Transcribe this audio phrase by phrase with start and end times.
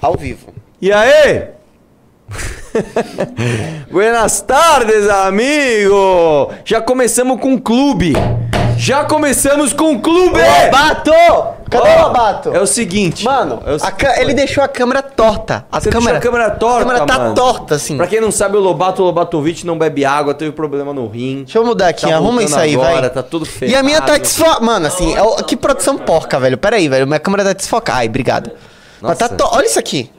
[0.00, 0.54] Ao vivo.
[0.80, 1.48] E aí?
[3.92, 6.50] Buenas tardes, amigo!
[6.64, 8.14] Já começamos com o clube.
[8.78, 10.40] Já começamos com o clube!
[10.40, 11.61] Lobato!
[11.72, 12.54] Cadê o Lobato?
[12.54, 13.24] É o seguinte.
[13.24, 15.64] Mano, é o ca- ele deixou a câmera torta.
[15.70, 17.34] A Você câmera, a câmera torta, A câmera tá mano.
[17.34, 17.96] torta, assim.
[17.96, 21.44] Pra quem não sabe, o Lobato Lobatovic não bebe água, teve problema no rim.
[21.44, 23.10] Deixa eu mudar aqui, Tá arruma isso aí, agora, vai.
[23.10, 23.70] tá tudo feio.
[23.72, 24.60] E a minha tá desfocada.
[24.64, 26.58] Mano, assim, é o- que produção porca, velho.
[26.58, 27.06] Pera aí, velho.
[27.06, 27.98] Minha câmera tá desfocada.
[27.98, 28.50] Ai, obrigado.
[29.00, 29.36] Mas tá Nossa.
[29.36, 29.48] to...
[29.56, 30.10] Olha isso aqui.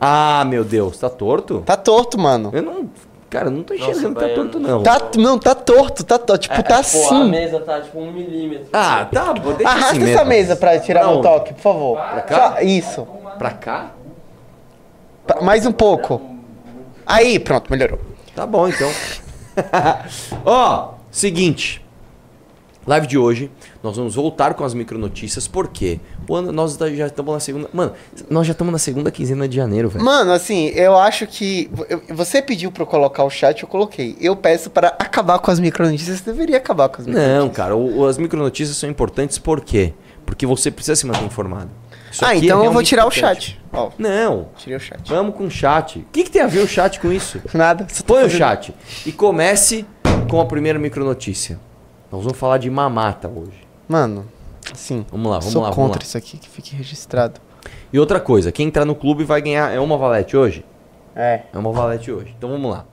[0.00, 1.62] Ah, meu Deus, tá torto?
[1.66, 2.50] Tá torto, mano.
[2.52, 2.88] Eu não.
[3.30, 4.82] Cara, eu não tô enxergando que tá torto, não.
[4.82, 6.42] Tá, não, tá torto, tá torto.
[6.48, 7.28] Tipo, tá Pô, a assim.
[7.30, 8.68] mesa tá tipo um milímetro.
[8.72, 10.28] Ah, tá, bom, deixa Arrasta assim essa mesmo.
[10.28, 11.14] mesa pra tirar Não.
[11.14, 11.98] meu toque, por favor.
[12.26, 12.52] cá?
[12.56, 13.06] Só- Isso.
[13.38, 13.90] Pra cá?
[15.26, 16.22] Pra- Mais um pouco.
[17.06, 17.98] Aí, pronto, melhorou.
[18.34, 18.90] Tá bom, então.
[20.44, 21.84] Ó, seguinte.
[22.88, 23.50] Live de hoje,
[23.82, 26.00] nós vamos voltar com as micronotícias, por quê?
[26.26, 27.68] O ano, nós já estamos na segunda.
[27.70, 27.92] Mano,
[28.30, 30.02] nós já estamos na segunda quinzena de janeiro, velho.
[30.02, 31.70] Mano, assim, eu acho que.
[32.08, 34.16] Você pediu pra eu colocar o chat, eu coloquei.
[34.18, 36.20] Eu peço para acabar com as micronotícias.
[36.20, 37.42] Você deveria acabar com as micronotícias.
[37.44, 39.92] Não, cara, o- o- as micronotícias são importantes por quê?
[40.24, 41.68] Porque você precisa se manter informado.
[42.10, 43.50] Isso Ah, é então eu vou tirar o importante.
[43.50, 43.60] chat.
[43.70, 45.06] Ó, Não, tirei o chat.
[45.06, 45.98] vamos com o chat.
[45.98, 47.38] O que, que tem a ver o chat com isso?
[47.52, 47.86] Nada.
[48.06, 48.74] Põe o fazendo- chat.
[49.04, 49.84] E comece
[50.30, 51.60] com a primeira micronotícia.
[52.10, 53.66] Nós vamos falar de mamata hoje.
[53.88, 54.26] Mano,
[54.72, 55.04] assim.
[55.10, 56.04] Vamos lá, vamos sou lá, vamos contra lá.
[56.06, 57.40] isso aqui, que fique registrado.
[57.92, 59.72] E outra coisa, quem entrar no clube vai ganhar.
[59.72, 60.64] É uma valete hoje?
[61.14, 61.42] É.
[61.52, 62.34] É uma valete hoje.
[62.36, 62.84] Então vamos lá.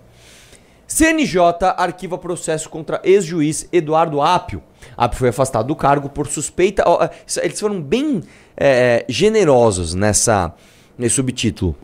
[0.87, 1.39] CNJ
[1.77, 4.61] arquiva processo contra ex-juiz Eduardo Apio.
[4.95, 6.83] Apio foi afastado do cargo por suspeita.
[7.01, 8.21] é, Eles foram bem
[8.55, 10.53] é, generosos nessa,
[10.97, 11.75] nesse subtítulo.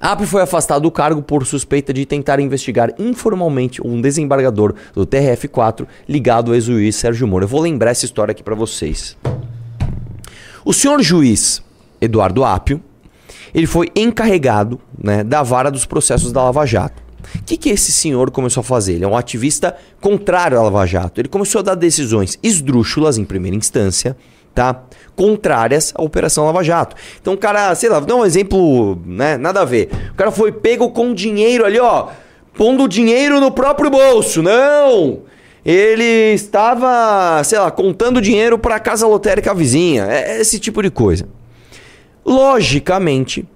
[0.00, 5.86] Apio foi afastado do cargo por suspeita de tentar investigar informalmente um desembargador do TRF4
[6.08, 7.44] ligado ao ex-juiz Sérgio Moro.
[7.44, 9.16] Eu vou lembrar essa história aqui pra vocês.
[10.64, 11.62] O senhor juiz
[12.00, 12.82] Eduardo Apio,
[13.54, 17.02] ele foi encarregado né, da vara dos processos da Lava Jato.
[17.36, 18.94] O que, que esse senhor começou a fazer?
[18.94, 21.20] Ele é um ativista contrário à Lava Jato.
[21.20, 24.16] Ele começou a dar decisões esdrúxulas em primeira instância,
[24.54, 24.84] tá?
[25.16, 26.96] Contrárias à Operação Lava Jato.
[27.20, 29.36] Então o cara, sei lá, vou dar um exemplo, né?
[29.36, 29.90] Nada a ver.
[30.12, 32.08] O cara foi pego com dinheiro ali, ó,
[32.56, 34.42] pondo dinheiro no próprio bolso.
[34.42, 35.22] Não!
[35.64, 40.04] Ele estava, sei lá, contando dinheiro para a casa lotérica vizinha.
[40.04, 41.26] É esse tipo de coisa.
[42.24, 43.46] Logicamente,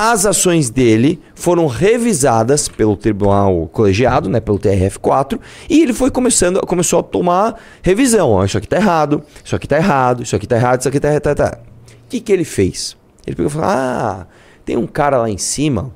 [0.00, 6.60] as ações dele foram revisadas pelo tribunal colegiado, né, pelo TRF4, e ele foi começando,
[6.60, 8.30] começou a tomar revisão.
[8.30, 11.00] Ó, isso aqui tá errado, isso aqui tá errado, isso aqui tá errado, isso aqui
[11.00, 11.22] tá errado.
[11.22, 11.58] Tá, tá.
[12.04, 12.96] O que, que ele fez?
[13.26, 14.28] Ele pegou e falou: Ah,
[14.64, 15.92] tem um cara lá em cima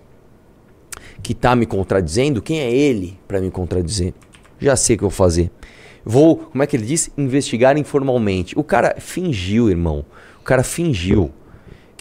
[1.22, 2.42] que tá me contradizendo.
[2.42, 4.14] Quem é ele para me contradizer?
[4.58, 5.48] Já sei o que eu vou fazer.
[6.04, 7.12] Vou, como é que ele disse?
[7.16, 8.58] Investigar informalmente.
[8.58, 10.04] O cara fingiu, irmão.
[10.40, 11.30] O cara fingiu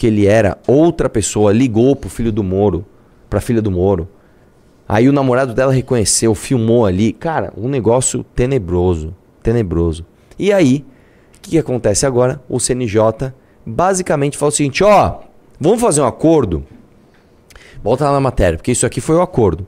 [0.01, 2.84] que ele era outra pessoa, ligou pro filho do Moro,
[3.29, 4.09] pra filha do Moro.
[4.89, 7.13] Aí o namorado dela reconheceu, filmou ali.
[7.13, 10.03] Cara, um negócio tenebroso, tenebroso.
[10.39, 10.84] E aí,
[11.38, 12.41] o que, acontece agora?
[12.50, 13.31] O CNJ
[13.63, 15.19] basicamente fala o seguinte, ó,
[15.59, 16.66] vamos fazer um acordo.
[17.83, 19.68] Volta lá na matéria, porque isso aqui foi o acordo.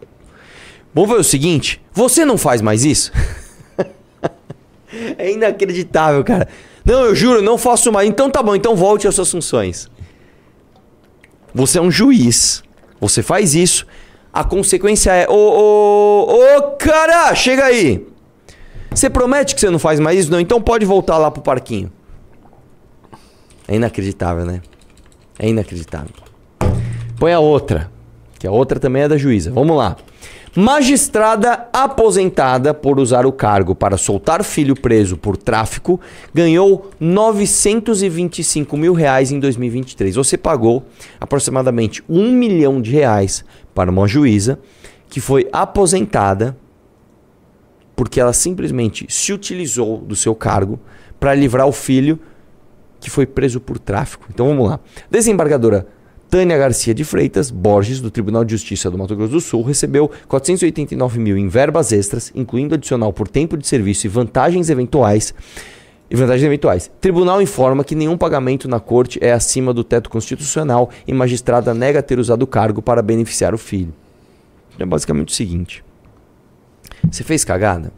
[0.96, 3.12] Vamos ver o seguinte, você não faz mais isso?
[5.16, 6.48] é inacreditável, cara.
[6.84, 8.10] Não, eu juro, não faço mais.
[8.10, 9.93] Então tá bom, então volte às suas funções.
[11.54, 12.64] Você é um juiz.
[13.00, 13.86] Você faz isso.
[14.32, 18.06] A consequência é: Ô, ô, ô, cara, chega aí.
[18.90, 20.32] Você promete que você não faz mais isso?
[20.32, 21.92] Não, então pode voltar lá pro parquinho.
[23.68, 24.62] É inacreditável, né?
[25.40, 26.12] É inacreditável.
[27.18, 27.92] Põe a outra.
[28.38, 29.52] Que a outra também é da juíza.
[29.52, 29.96] Vamos lá.
[30.56, 36.00] Magistrada aposentada por usar o cargo para soltar filho preso por tráfico
[36.32, 40.16] ganhou 925 mil reais em 2023.
[40.16, 40.86] Você pagou
[41.20, 43.44] aproximadamente um milhão de reais
[43.74, 44.60] para uma juíza
[45.10, 46.56] que foi aposentada
[47.96, 50.80] porque ela simplesmente se utilizou do seu cargo
[51.20, 52.20] para livrar o filho
[53.00, 54.28] que foi preso por tráfico.
[54.32, 54.80] Então vamos lá.
[55.10, 55.88] Desembargadora
[56.34, 60.10] Tânia Garcia de Freitas Borges, do Tribunal de Justiça do Mato Grosso do Sul, recebeu
[60.28, 65.32] 489 mil em verbas extras, incluindo adicional por tempo de serviço e vantagens eventuais.
[66.10, 66.90] E vantagens eventuais.
[67.00, 72.02] Tribunal informa que nenhum pagamento na corte é acima do teto constitucional e magistrada nega
[72.02, 73.94] ter usado o cargo para beneficiar o filho.
[74.80, 75.86] É basicamente o seguinte:
[77.12, 77.94] você fez cagada?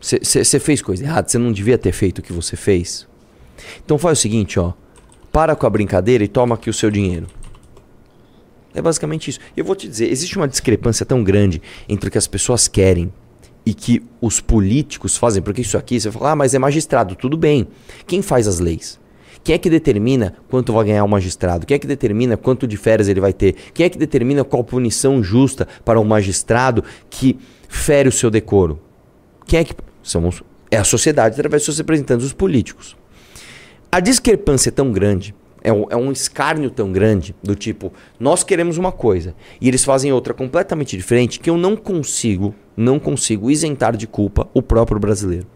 [0.00, 1.28] Você- fez coisa errada?
[1.28, 3.04] Você não devia ter feito o que você fez?
[3.84, 4.74] Então faz o seguinte, ó.
[5.36, 7.26] Para com a brincadeira e toma aqui o seu dinheiro.
[8.74, 9.38] É basicamente isso.
[9.54, 13.12] Eu vou te dizer, existe uma discrepância tão grande entre o que as pessoas querem
[13.66, 17.36] e que os políticos fazem, porque isso aqui você fala, ah, mas é magistrado, tudo
[17.36, 17.68] bem.
[18.06, 18.98] Quem faz as leis?
[19.44, 21.66] Quem é que determina quanto vai ganhar o magistrado?
[21.66, 23.56] Quem é que determina quanto de férias ele vai ter?
[23.74, 28.80] Quem é que determina qual punição justa para um magistrado que fere o seu decoro?
[29.44, 29.74] Quem é que.
[30.02, 32.96] Somos, é a sociedade através dos seus representantes, os políticos.
[33.96, 35.34] A discrepância é tão grande,
[35.64, 37.90] é um, é um escárnio tão grande, do tipo,
[38.20, 42.98] nós queremos uma coisa e eles fazem outra completamente diferente, que eu não consigo, não
[42.98, 45.46] consigo isentar de culpa o próprio brasileiro.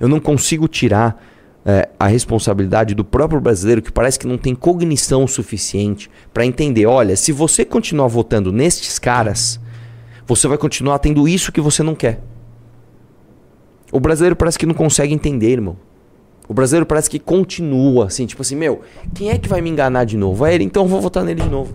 [0.00, 1.24] Eu não consigo tirar
[1.64, 6.86] é, a responsabilidade do próprio brasileiro que parece que não tem cognição suficiente para entender:
[6.86, 9.60] olha, se você continuar votando nestes caras,
[10.26, 12.20] você vai continuar tendo isso que você não quer.
[13.92, 15.76] O brasileiro parece que não consegue entender, irmão.
[16.48, 18.82] O brasileiro parece que continua assim, tipo assim, meu,
[19.14, 20.44] quem é que vai me enganar de novo?
[20.44, 21.74] É ele, então eu vou votar nele de novo.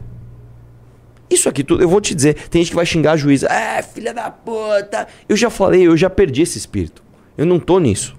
[1.30, 3.82] Isso aqui tudo, eu vou te dizer, tem gente que vai xingar a juíza, é,
[3.82, 5.08] filha da puta.
[5.28, 7.04] Eu já falei, eu já perdi esse espírito.
[7.38, 8.16] Eu não tô nisso.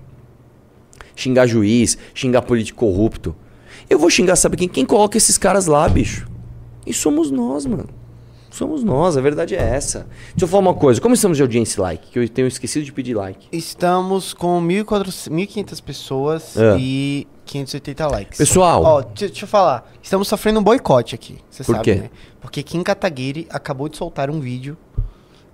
[1.16, 3.34] Xingar juiz, xingar político corrupto.
[3.88, 4.68] Eu vou xingar, sabe quem?
[4.68, 6.28] Quem coloca esses caras lá, bicho?
[6.86, 7.88] E somos nós, mano.
[8.50, 10.06] Somos nós, a verdade é essa.
[10.30, 11.00] Deixa eu falar uma coisa.
[11.00, 12.08] Como estamos de audiência like?
[12.10, 13.46] Que eu tenho esquecido de pedir like.
[13.52, 16.76] Estamos com 1.400 1.500 pessoas É.
[16.78, 18.38] e 580 likes.
[18.38, 18.82] Pessoal.
[18.82, 19.90] Ó, deixa, deixa eu falar.
[20.02, 21.38] Estamos sofrendo um boicote aqui.
[21.50, 21.94] Você Por sabe, quê?
[21.96, 22.10] né?
[22.40, 24.76] Porque Kim Kataguiri acabou de soltar um vídeo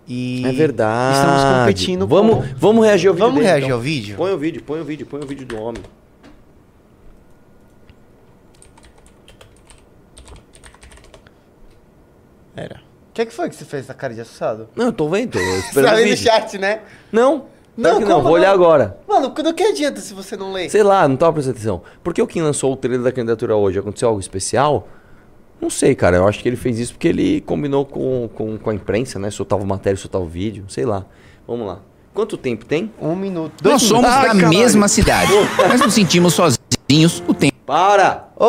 [0.07, 0.43] e...
[0.47, 1.17] É verdade.
[1.19, 2.55] Estamos competindo vamos, com...
[2.57, 3.77] Vamos reagir ao vídeo Vamos dele, reagir então.
[3.77, 4.17] ao vídeo?
[4.17, 5.83] Põe o vídeo, põe o vídeo, põe o vídeo do homem.
[12.57, 12.84] Era.
[13.15, 14.69] O que, que foi que você fez essa cara de assustado?
[14.75, 16.81] Não, eu tô vendo, tô Você esperando tá no chat, né?
[17.13, 17.45] Não,
[17.77, 18.55] Não, não, que não, vou olhar não?
[18.55, 18.99] agora.
[19.07, 20.69] Mano, do que adianta se você não lê?
[20.69, 21.83] Sei lá, não tava prestando atenção.
[22.03, 23.79] Por que o Kim lançou o trailer da candidatura hoje?
[23.79, 24.89] Aconteceu algo especial?
[25.61, 26.17] Não sei, cara.
[26.17, 29.31] Eu acho que ele fez isso porque ele combinou com, com, com a imprensa, né?
[29.31, 30.65] Soltava matéria, soltava vídeo.
[30.67, 31.07] Sei lá.
[31.47, 31.79] Vamos lá.
[32.13, 32.93] Quanto tempo tem?
[33.01, 33.63] Um minuto.
[33.63, 34.49] Nós Dois somos Ah, da caralho.
[34.49, 35.33] mesma cidade,
[35.69, 37.54] mas nos sentimos sozinhos o tempo.
[37.67, 38.29] Para!
[38.37, 38.45] Ô,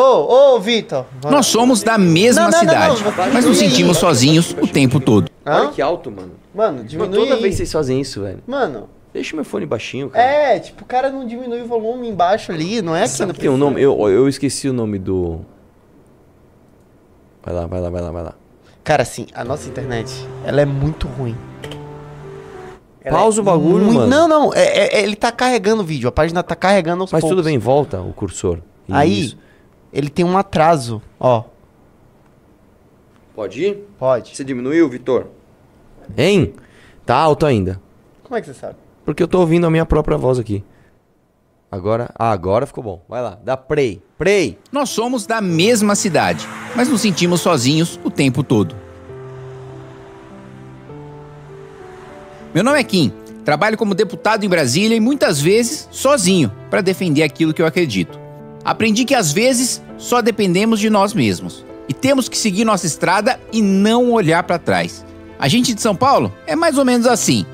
[0.56, 1.06] ô, Vitor.
[1.30, 4.66] Nós somos da mesma Não, não, não, cidade, não, vai mas nos sentimos sozinhos o
[4.66, 5.30] tempo todo.
[5.44, 5.60] Hã?
[5.62, 6.32] Olha que alto, mano.
[6.54, 8.40] Mano, Mano, diminui toda vez vocês fazem isso, velho.
[8.46, 10.22] Mano, Deixa o meu fone baixinho, cara.
[10.22, 13.34] é, tipo, o cara não diminui o volume embaixo ali, não é aqui Sabe no
[13.34, 13.80] que tem um nome?
[13.80, 15.40] Eu, eu esqueci o nome do.
[17.42, 18.34] Vai lá, vai lá, vai lá, vai lá.
[18.84, 20.12] Cara, assim, a nossa internet,
[20.44, 21.34] ela é muito ruim.
[23.02, 24.08] Ela Pausa é o bagulho, muito- mano.
[24.08, 27.20] Não, não, é- é- ele tá carregando o vídeo, a página tá carregando aos Mas
[27.22, 27.36] poucos.
[27.36, 28.58] tudo bem, volta o cursor.
[28.88, 29.38] Aí, Isso.
[29.92, 31.44] ele tem um atraso, ó.
[33.34, 33.88] Pode ir?
[33.98, 34.34] Pode.
[34.34, 35.26] Você diminuiu, Vitor?
[36.16, 36.54] Hein?
[37.04, 37.80] Tá alto ainda.
[38.22, 38.76] Como é que você sabe?
[39.04, 40.64] Porque eu tô ouvindo a minha própria voz aqui.
[41.70, 42.10] Agora.
[42.18, 43.02] Ah, agora ficou bom.
[43.08, 44.02] Vai lá, dá play.
[44.18, 44.58] Play!
[44.72, 48.74] Nós somos da mesma cidade, mas nos sentimos sozinhos o tempo todo.
[52.54, 53.12] Meu nome é Kim,
[53.44, 58.18] trabalho como deputado em Brasília e muitas vezes sozinho para defender aquilo que eu acredito.
[58.66, 63.38] Aprendi que às vezes só dependemos de nós mesmos e temos que seguir nossa estrada
[63.52, 65.06] e não olhar para trás.
[65.38, 67.46] A gente de São Paulo é mais ou menos assim.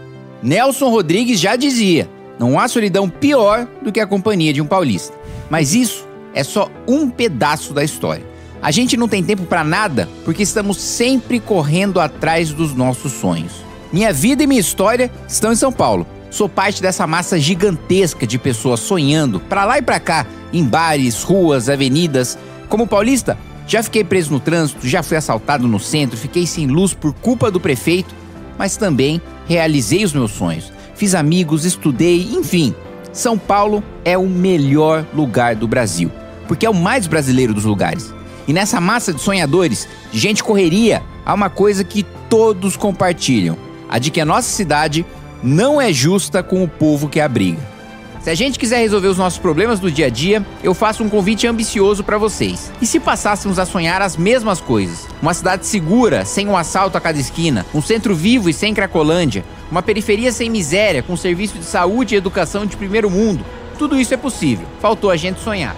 [0.42, 5.14] Nelson Rodrigues já dizia: não há solidão pior do que a companhia de um paulista.
[5.50, 8.24] Mas isso é só um pedaço da história.
[8.62, 13.52] A gente não tem tempo para nada porque estamos sempre correndo atrás dos nossos sonhos.
[13.92, 16.06] Minha vida e minha história estão em São Paulo.
[16.32, 21.22] Sou parte dessa massa gigantesca de pessoas sonhando para lá e para cá, em bares,
[21.22, 22.38] ruas, avenidas.
[22.70, 23.36] Como paulista,
[23.66, 27.50] já fiquei preso no trânsito, já fui assaltado no centro, fiquei sem luz por culpa
[27.50, 28.14] do prefeito,
[28.56, 30.72] mas também realizei os meus sonhos.
[30.94, 32.74] Fiz amigos, estudei, enfim.
[33.12, 36.10] São Paulo é o melhor lugar do Brasil,
[36.48, 38.10] porque é o mais brasileiro dos lugares.
[38.48, 43.98] E nessa massa de sonhadores, de gente correria, há uma coisa que todos compartilham: a
[43.98, 45.04] de que a nossa cidade
[45.42, 47.72] não é justa com o povo que abriga.
[48.22, 51.08] Se a gente quiser resolver os nossos problemas do dia a dia, eu faço um
[51.08, 52.70] convite ambicioso para vocês.
[52.80, 55.08] E se passássemos a sonhar as mesmas coisas?
[55.20, 59.44] Uma cidade segura, sem um assalto a cada esquina, um centro vivo e sem cracolândia,
[59.68, 63.44] uma periferia sem miséria, com serviço de saúde e educação de primeiro mundo.
[63.76, 64.66] Tudo isso é possível.
[64.80, 65.74] Faltou a gente sonhar.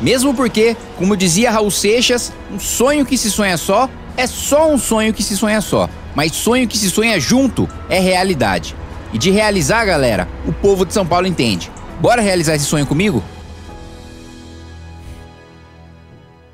[0.00, 4.78] Mesmo porque, como dizia Raul Seixas, um sonho que se sonha só é só um
[4.78, 5.90] sonho que se sonha só.
[6.16, 8.74] Mas sonho que se sonha junto é realidade.
[9.12, 11.70] E de realizar, galera, o povo de São Paulo entende.
[12.00, 13.22] Bora realizar esse sonho comigo?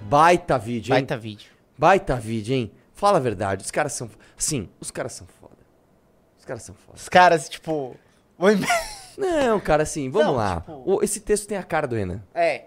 [0.02, 1.00] Baita vídeo, hein?
[1.02, 1.46] Baita vídeo.
[1.78, 2.72] Baita vídeo, hein?
[2.92, 3.64] Fala a verdade.
[3.64, 4.10] Os caras são.
[4.36, 5.54] Sim, os caras são foda.
[6.40, 6.98] Os caras são foda.
[6.98, 7.94] Os caras, tipo...
[9.16, 10.56] Não, cara, assim, vamos Não, lá.
[10.60, 12.20] tipo- esse texto tem a cara do Renan.
[12.34, 12.64] É.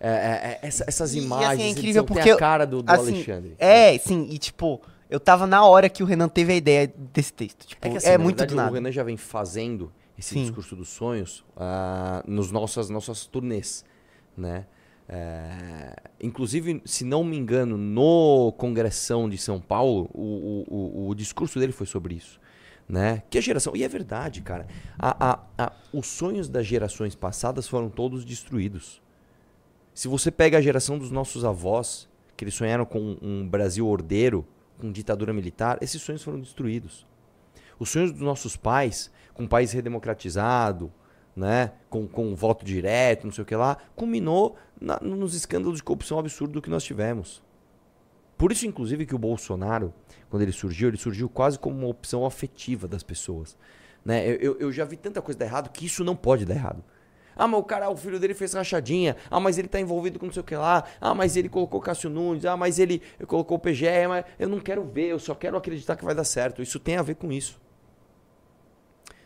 [0.00, 2.82] É, é, é, essa- essas E, imagens assim, é incrível porque tem a cara do,
[2.82, 3.54] do assim, Alexandre.
[3.58, 7.32] É, sim, e tipo, eu tava na hora que o Renan teve a ideia desse
[7.32, 7.66] texto.
[7.66, 8.70] Tipo, É é, que assim, na muito verdade, do nada.
[8.70, 10.42] o Renan já vem fazendo esse Sim.
[10.42, 13.84] discurso dos sonhos ah, nos nossas nossas turnês,
[14.36, 14.66] né?
[15.10, 21.14] É, inclusive, se não me engano, no Congressão de São Paulo, o, o, o, o
[21.14, 22.38] discurso dele foi sobre isso.
[22.86, 23.22] Né?
[23.30, 23.74] Que a geração.
[23.76, 24.66] E é verdade, cara.
[24.98, 29.00] A, a, a, os sonhos das gerações passadas foram todos destruídos.
[29.94, 34.46] Se você pega a geração dos nossos avós, que eles sonharam com um Brasil ordeiro,
[34.78, 37.06] com ditadura militar, esses sonhos foram destruídos.
[37.78, 40.92] Os sonhos dos nossos pais, com um país redemocratizado,
[41.36, 45.84] né, com, com voto direto, não sei o que lá, culminou na, nos escândalos de
[45.84, 47.42] corrupção absurdo que nós tivemos.
[48.36, 49.92] Por isso, inclusive, que o Bolsonaro,
[50.30, 53.56] quando ele surgiu, ele surgiu quase como uma opção afetiva das pessoas.
[54.04, 54.28] Né?
[54.40, 56.82] Eu, eu já vi tanta coisa dar errado que isso não pode dar errado.
[57.38, 59.16] Ah, mas o cara, o filho dele fez rachadinha.
[59.30, 60.82] Ah, mas ele tá envolvido com não sei o que lá.
[61.00, 62.44] Ah, mas ele colocou Cássio Nunes.
[62.44, 64.08] Ah, mas ele colocou o PGE.
[64.08, 66.60] Mas eu não quero ver, eu só quero acreditar que vai dar certo.
[66.60, 67.60] Isso tem a ver com isso.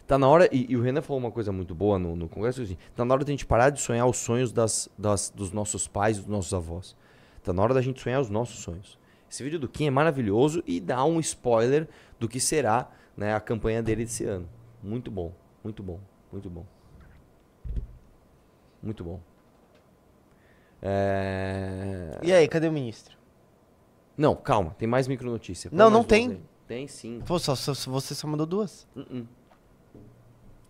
[0.07, 2.61] Tá na hora, e, e o Renan falou uma coisa muito boa no, no congresso,
[2.61, 5.88] assim, tá na hora da gente parar de sonhar os sonhos das, das, dos nossos
[5.88, 6.95] pais dos nossos avós.
[7.42, 8.99] Tá na hora da gente sonhar os nossos sonhos.
[9.31, 11.88] Esse vídeo do Kim é maravilhoso e dá um spoiler
[12.21, 14.47] do que será né, a campanha dele esse ano.
[14.83, 15.33] Muito bom,
[15.64, 15.99] muito bom,
[16.31, 16.66] muito bom.
[18.82, 19.20] Muito bom.
[20.80, 22.18] É...
[22.22, 23.16] E aí, cadê o ministro?
[24.16, 25.70] Não, calma, tem mais micronotícia.
[25.70, 26.30] Põe Não, mais não duas tem.
[26.30, 26.40] aí.
[26.66, 27.20] Tem sim.
[27.24, 28.86] Pô, só, só- você só mandou duas.
[28.96, 29.26] Uh-uh.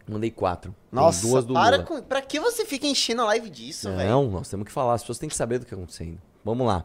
[0.09, 0.73] Mandei quatro.
[0.73, 1.87] Tem Nossa, duas do para Lula.
[1.89, 2.03] com...
[2.03, 4.09] Pra que você fica enchendo a live disso, velho?
[4.11, 4.95] Não, nós temos que falar.
[4.95, 6.21] As pessoas têm que saber do que está acontecendo.
[6.45, 6.85] Vamos lá.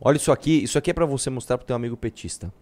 [0.00, 0.62] Olha isso aqui.
[0.62, 2.52] Isso aqui é para você mostrar pro teu amigo petista.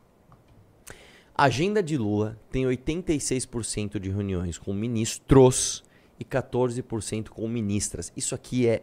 [1.35, 5.85] A agenda de Lula tem 86% de reuniões com ministros
[6.19, 8.13] e 14% com ministras.
[8.17, 8.83] Isso aqui é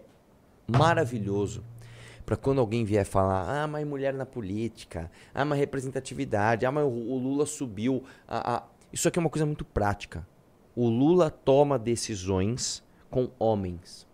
[0.67, 1.63] maravilhoso.
[2.25, 6.83] Para quando alguém vier falar, ah, mas mulher na política, ah, mas representatividade, ah, mas
[6.83, 8.03] o Lula subiu.
[8.27, 8.63] a- a-".
[8.91, 10.27] Isso aqui é uma coisa muito prática.
[10.75, 14.07] O Lula toma decisões com homens.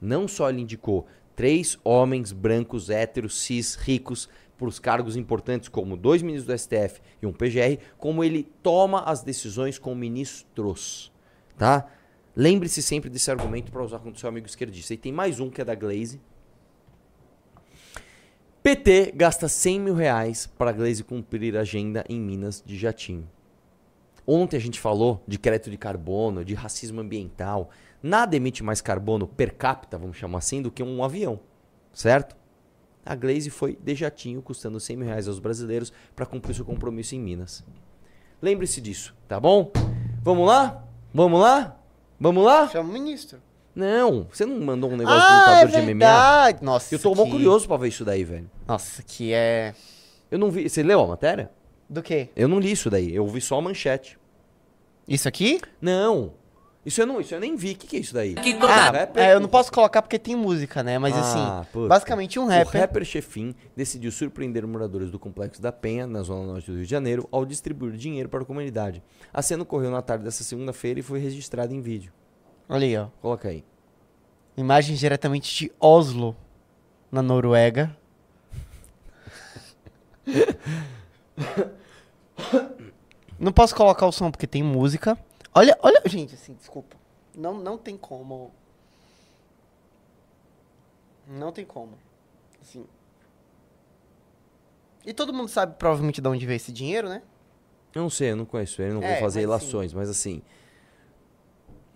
[0.00, 1.06] Não só ele indicou
[1.36, 7.00] três homens brancos, héteros, cis, ricos, para os cargos importantes, como dois ministros do STF
[7.20, 11.12] e um PGR, como ele toma as decisões com ministros.
[11.56, 11.86] Tá?
[12.36, 14.92] Lembre-se sempre desse argumento para usar contra o seu amigo esquerdista.
[14.92, 16.20] E tem mais um que é da Glaze.
[18.62, 23.28] PT gasta 100 mil reais para a Glaze cumprir agenda em Minas de Jatinho.
[24.26, 27.70] Ontem a gente falou de crédito de carbono, de racismo ambiental.
[28.02, 31.38] Nada emite mais carbono per capita, vamos chamar assim, do que um avião,
[31.92, 32.34] certo?
[33.04, 37.14] A Glaze foi de jatinho, custando 100 mil reais aos brasileiros para cumprir seu compromisso
[37.14, 37.62] em Minas.
[38.40, 39.70] Lembre-se disso, tá bom?
[40.22, 40.88] Vamos lá?
[41.12, 41.83] Vamos lá?
[42.18, 42.68] Vamos lá?
[42.68, 43.38] Chama o ministro.
[43.74, 45.86] Não, você não mandou um negócio de Ah, é lutador de MMA?
[46.06, 46.64] verdade.
[46.64, 48.48] Nossa, Eu tô que- curioso pra ver isso daí, velho.
[48.68, 49.74] Nossa, que é...
[50.30, 50.68] Eu não vi.
[50.68, 51.50] Você leu a matéria?
[51.90, 52.28] Do quê?
[52.36, 53.14] Eu não li isso daí.
[53.14, 54.16] Eu vi só a manchete.
[55.08, 55.60] Isso aqui?
[55.80, 56.32] Não.
[56.84, 57.72] Isso eu não, isso eu nem vi.
[57.72, 58.34] O que, que é isso daí?
[58.60, 59.22] Ah, rapper?
[59.22, 60.98] é, eu não posso colocar porque tem música, né?
[60.98, 61.20] Mas Ah,
[61.60, 61.88] assim, puta.
[61.88, 62.80] basicamente um O rapper.
[62.82, 66.90] rapper Chefin decidiu surpreender moradores do Complexo da Penha, na zona norte do Rio de
[66.90, 69.02] Janeiro, ao distribuir dinheiro para a comunidade.
[69.32, 72.12] A cena ocorreu na tarde dessa segunda-feira e foi registrada em vídeo.
[72.68, 73.06] Olha aí, ó.
[73.22, 73.64] Coloca aí.
[74.56, 76.36] Imagens diretamente de Oslo,
[77.10, 77.96] na Noruega.
[83.38, 85.18] Não posso colocar o som porque tem música.
[85.54, 86.96] Olha, olha, gente, assim, desculpa.
[87.34, 88.52] Não, não tem como.
[91.26, 91.96] Não tem como.
[92.60, 92.84] Assim.
[95.06, 97.22] E todo mundo sabe provavelmente de onde veio esse dinheiro, né?
[97.94, 100.42] Eu não sei, eu não conheço ele, não É, vou fazer mas relações, mas assim.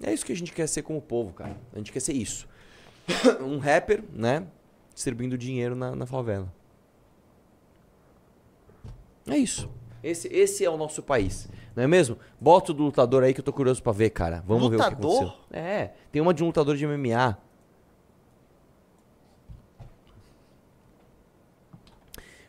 [0.01, 1.57] É isso que a gente quer ser como povo, cara.
[1.73, 2.49] A gente quer ser isso.
[3.41, 4.47] um rapper, né?
[4.95, 6.53] Distribuindo dinheiro na, na favela.
[9.27, 9.69] É isso.
[10.03, 12.19] Esse, esse é o nosso país, não é mesmo?
[12.41, 14.43] Bota o do lutador aí que eu tô curioso pra ver, cara.
[14.45, 15.23] Vamos ver o que Lutador?
[15.23, 15.41] aconteceu.
[15.53, 17.39] É, tem uma de um lutador de MMA.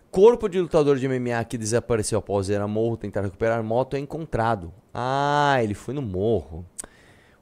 [0.10, 4.00] Corpo de lutador de MMA que desapareceu após ir a morro tentar recuperar moto é
[4.00, 4.74] encontrado.
[4.92, 6.66] Ah, ele foi no morro.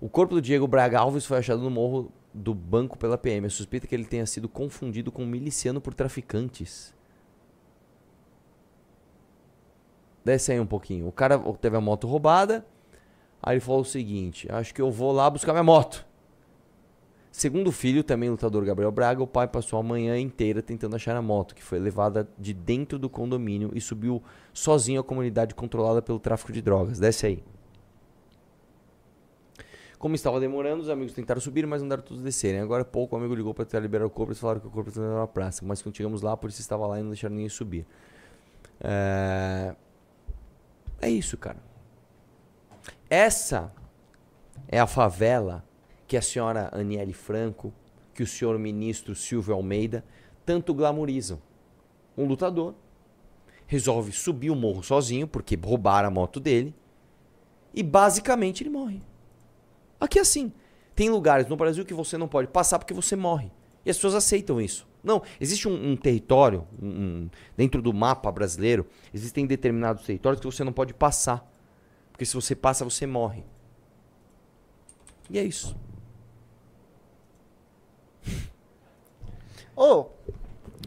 [0.02, 3.48] O corpo do Diego Braga Alves foi achado no morro do banco pela PM.
[3.48, 6.94] A suspeita é que ele tenha sido confundido com um miliciano por traficantes.
[10.28, 11.08] Desce aí um pouquinho.
[11.08, 12.66] O cara teve a moto roubada.
[13.42, 16.06] Aí ele falou o seguinte: Acho que eu vou lá buscar minha moto.
[17.32, 21.16] Segundo o filho, também lutador Gabriel Braga, o pai passou a manhã inteira tentando achar
[21.16, 24.22] a moto, que foi levada de dentro do condomínio e subiu
[24.54, 27.00] sozinho à comunidade controlada pelo tráfico de drogas.
[27.00, 27.44] Desce aí.
[29.98, 32.60] Como estava demorando, os amigos tentaram subir, mas não deram todos descerem.
[32.60, 34.90] Agora pouco o amigo ligou para tentar liberar o corpo e falaram que o corpo
[34.90, 35.64] estava na praça.
[35.64, 37.86] Mas quando chegamos lá, a polícia estava lá e não deixaram ninguém subir.
[38.82, 39.74] É...
[41.02, 41.58] é isso, cara.
[43.10, 43.72] Essa
[44.68, 45.64] é a favela
[46.08, 47.74] que a senhora Aniele Franco,
[48.14, 50.04] que o senhor ministro Silvio Almeida
[50.46, 51.42] tanto glamorizam.
[52.18, 52.74] Um lutador
[53.68, 56.74] resolve subir o morro sozinho, porque roubaram a moto dele,
[57.74, 59.02] e basicamente ele morre.
[60.00, 60.52] Aqui é assim.
[60.96, 63.52] Tem lugares no Brasil que você não pode passar porque você morre.
[63.86, 64.88] E as pessoas aceitam isso.
[65.04, 70.46] Não, existe um, um território, um- um- dentro do mapa brasileiro, existem determinados territórios que
[70.46, 71.50] você não pode passar.
[72.12, 73.44] Porque se você passa, você morre.
[75.30, 75.76] E é isso.
[79.76, 80.08] Ô,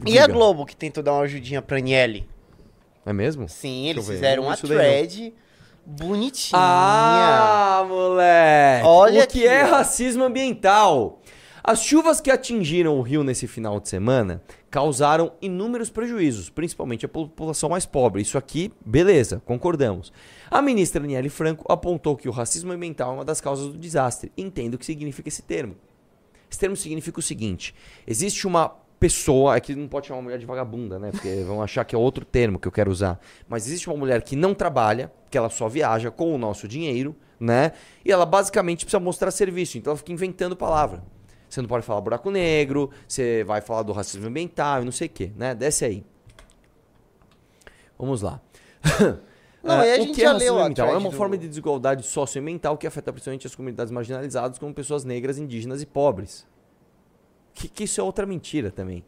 [0.04, 0.24] e Diga.
[0.24, 2.28] a Globo que tentou dar uma ajudinha pra Aniele?
[3.06, 3.48] É mesmo?
[3.48, 5.32] Sim, eles fizeram uma thread
[5.86, 6.60] bonitinha.
[6.60, 8.86] Ah, moleque!
[8.86, 9.70] Olha o que aqui, é ó.
[9.70, 11.19] racismo ambiental?
[11.62, 17.08] As chuvas que atingiram o Rio nesse final de semana causaram inúmeros prejuízos, principalmente a
[17.08, 18.22] população mais pobre.
[18.22, 20.12] Isso aqui, beleza, concordamos.
[20.50, 24.32] A ministra Aniele Franco apontou que o racismo ambiental é uma das causas do desastre.
[24.36, 25.76] Entendo o que significa esse termo.
[26.50, 27.74] Esse termo significa o seguinte:
[28.06, 31.10] existe uma pessoa, aqui não pode chamar uma mulher de vagabunda, né?
[31.10, 33.18] Porque vão achar que é outro termo que eu quero usar.
[33.48, 37.16] Mas existe uma mulher que não trabalha, que ela só viaja com o nosso dinheiro,
[37.38, 37.72] né?
[38.04, 41.02] E ela basicamente precisa mostrar serviço, então ela fica inventando palavra.
[41.50, 45.08] Você não pode falar buraco negro, você vai falar do racismo ambiental e não sei
[45.08, 45.54] o quê, né?
[45.54, 46.04] Desce aí.
[47.98, 48.40] Vamos lá.
[49.62, 50.88] Não, Ah, a o gente que é já leu ambiental?
[50.88, 55.04] É uma do- forma de desigualdade socioambiental que afeta principalmente as comunidades marginalizadas, como pessoas
[55.04, 56.46] negras, indígenas e pobres.
[57.52, 59.04] Que, que isso é outra mentira também.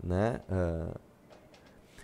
[0.00, 0.40] Né?
[0.48, 0.94] Ah,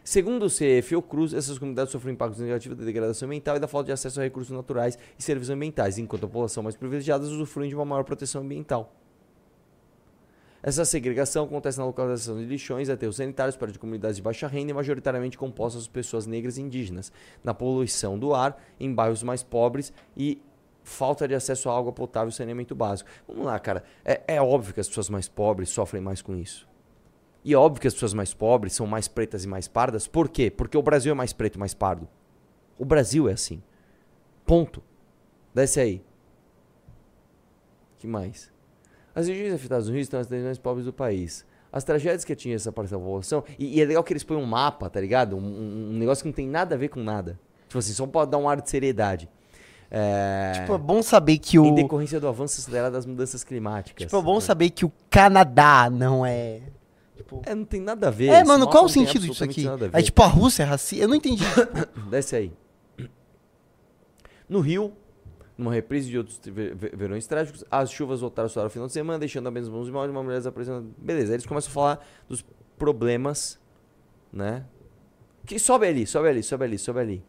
[0.02, 3.86] Segundo o CE Fiocruz, essas comunidades sofrem impactos negativos da degradação ambiental e da falta
[3.86, 7.74] de acesso a recursos naturais e serviços ambientais, enquanto a população mais privilegiada usufrui de
[7.76, 8.92] uma maior proteção ambiental.
[10.62, 14.72] Essa segregação acontece na localização de lixões, aterros sanitários perto de comunidades de baixa renda
[14.72, 17.12] e majoritariamente compostas por pessoas negras e indígenas,
[17.44, 20.42] na poluição do ar, em bairros mais pobres e
[20.82, 23.08] falta de acesso à água potável e saneamento básico.
[23.28, 23.84] Vamos lá, cara.
[24.04, 26.66] É, é óbvio que as pessoas mais pobres sofrem mais com isso.
[27.44, 30.08] E é óbvio que as pessoas mais pobres são mais pretas e mais pardas.
[30.08, 30.50] Por quê?
[30.50, 32.08] Porque o Brasil é mais preto e mais pardo.
[32.76, 33.62] O Brasil é assim.
[34.44, 34.82] Ponto.
[35.54, 36.04] Desce aí.
[37.98, 38.52] que mais?
[39.14, 41.44] As regiões afetadas no Rio estão as regiões mais pobres do país.
[41.72, 43.44] As tragédias que atingem essa parte da população.
[43.58, 45.36] E, e é legal que eles põem um mapa, tá ligado?
[45.36, 47.38] Um, um- negócio que não tem nada a ver com nada.
[47.66, 49.28] Tipo assim, só pode dar um ar de seriedade.
[49.90, 50.52] É...
[50.54, 51.64] Tipo, é bom saber que o.
[51.66, 54.06] Em decorrência do avanço acelerado das mudanças climáticas.
[54.06, 56.60] Tipo, é bom saber que o Canadá não é.
[57.16, 57.42] Tipo.
[57.44, 58.28] É, não tem nada a ver.
[58.28, 59.66] É, mano, qual o sentido disso aqui?
[59.92, 61.04] É tipo a Rússia é racista?
[61.04, 61.42] Eu não entendi.
[62.10, 62.52] Desce aí.
[64.48, 64.92] No Rio,
[65.58, 68.92] numa reprise de outros ve- ve- verões trágicos, as chuvas voltaram só no final de
[68.94, 70.94] semana, deixando apenas mãos mãos de uma mulher desaparecendo.
[70.96, 72.44] Beleza, aí eles começam a falar dos
[72.78, 73.60] problemas,
[74.32, 74.64] né?
[75.44, 77.24] Que sobe ali, sobe ali, sobe ali, sobe ali.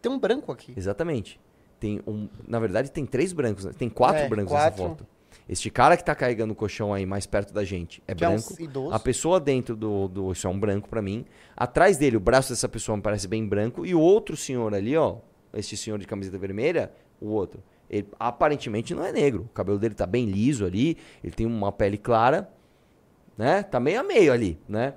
[0.00, 0.72] Tem um branco aqui.
[0.76, 1.40] Exatamente.
[1.80, 3.72] Tem um, na verdade, tem três brancos, né?
[3.76, 4.82] tem quatro É, brancos quatro.
[4.82, 5.06] nessa foto.
[5.48, 8.28] Este cara que tá carregando o colchão aí mais perto da gente é Que é
[8.28, 8.92] um branco.
[8.92, 10.32] A pessoa dentro do, do.
[10.32, 11.24] Isso é um branco pra mim.
[11.56, 13.84] Atrás dele, o braço dessa pessoa me parece bem branco.
[13.84, 15.16] E o outro senhor ali, ó.
[15.52, 16.90] Este senhor de camiseta vermelha,
[17.26, 17.62] o outro.
[17.88, 19.42] Ele aparentemente não é negro.
[19.42, 20.96] O cabelo dele tá bem liso ali.
[21.22, 22.50] Ele tem uma pele clara.
[23.36, 23.62] Né?
[23.62, 24.94] Tá meio a meio ali, né?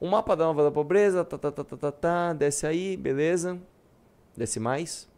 [0.00, 1.24] O mapa da nova da pobreza.
[1.24, 2.32] Tá, tá, tá, tá, tá, tá.
[2.32, 3.58] Desce aí, beleza.
[4.36, 5.08] Desce mais.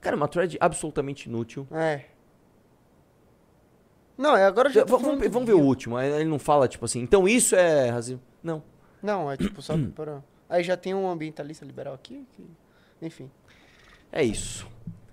[0.00, 1.66] Cara, uma thread absolutamente inútil.
[1.72, 2.04] É.
[4.16, 4.84] Não, é agora já.
[4.84, 5.98] Vamos, do vamos ver o último.
[5.98, 8.20] Ele não fala, tipo assim, então isso é racismo.
[8.42, 8.62] Não.
[9.02, 10.22] Não, é tipo só para.
[10.48, 12.26] Aí já tem um ambientalista liberal aqui.
[12.32, 12.46] que-
[13.02, 13.30] Enfim.
[14.10, 14.66] É isso.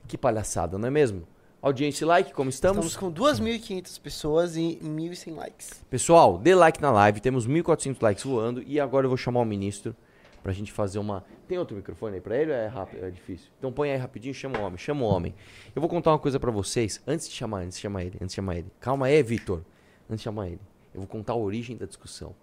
[0.08, 1.28] Que palhaçada, não é mesmo?
[1.62, 2.86] Audiência e like, como estamos?
[2.86, 5.84] Estamos com 2.500 pessoas e 1.100 likes.
[5.90, 9.46] Pessoal, dê like na live, temos 1.400 likes voando e agora eu vou chamar o
[9.46, 9.96] ministro
[10.44, 11.26] pra gente fazer uma...
[11.48, 13.48] Tem outro microfone aí pra ele ou é rápido, é difícil?
[13.58, 15.34] Então põe aí rapidinho, chama o homem, chama o homem.
[15.76, 18.30] Eu vou contar uma coisa pra vocês, antes de chamar, antes de chamar ele, antes
[18.30, 18.72] de chamar ele.
[18.80, 19.64] Calma aí, Vitor,
[20.08, 20.62] antes de chamar ele.
[20.94, 22.36] Eu vou contar a origem da discussão.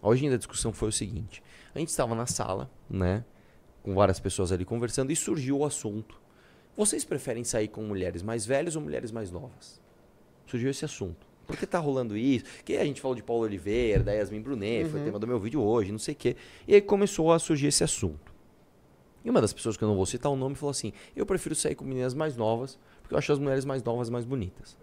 [0.00, 1.42] A origem da discussão foi o seguinte,
[1.74, 3.22] a gente estava na sala, né,
[3.88, 6.20] com várias pessoas ali conversando e surgiu o assunto.
[6.76, 9.80] Vocês preferem sair com mulheres mais velhas ou mulheres mais novas?
[10.46, 11.26] surgiu esse assunto.
[11.46, 12.44] Por que tá rolando isso?
[12.64, 15.60] Que a gente falou de Paulo Oliveira, da Yasmin Brunet, foi tema do meu vídeo
[15.62, 16.36] hoje, não sei o quê.
[16.66, 18.32] E aí começou a surgir esse assunto.
[19.24, 21.54] E uma das pessoas que eu não vou citar o nome falou assim: Eu prefiro
[21.54, 24.74] sair com meninas mais novas, porque eu acho as mulheres mais novas mais bonitas.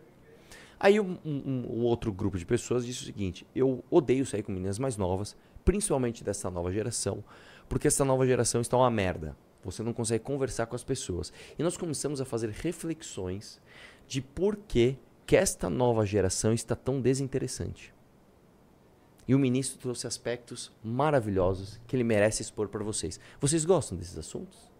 [0.79, 4.51] Aí um, um- um outro grupo de pessoas disse o seguinte: Eu odeio sair com
[4.51, 7.23] meninas mais novas, principalmente dessa nova geração,
[7.67, 9.35] porque essa nova geração está uma merda.
[9.63, 11.33] Você não consegue conversar com as pessoas.
[11.57, 13.59] E nós começamos a fazer reflexões
[14.07, 17.93] de por que, que esta nova geração está tão desinteressante.
[19.27, 23.19] E o ministro trouxe aspectos maravilhosos que ele merece expor para vocês.
[23.39, 24.71] Vocês gostam desses assuntos?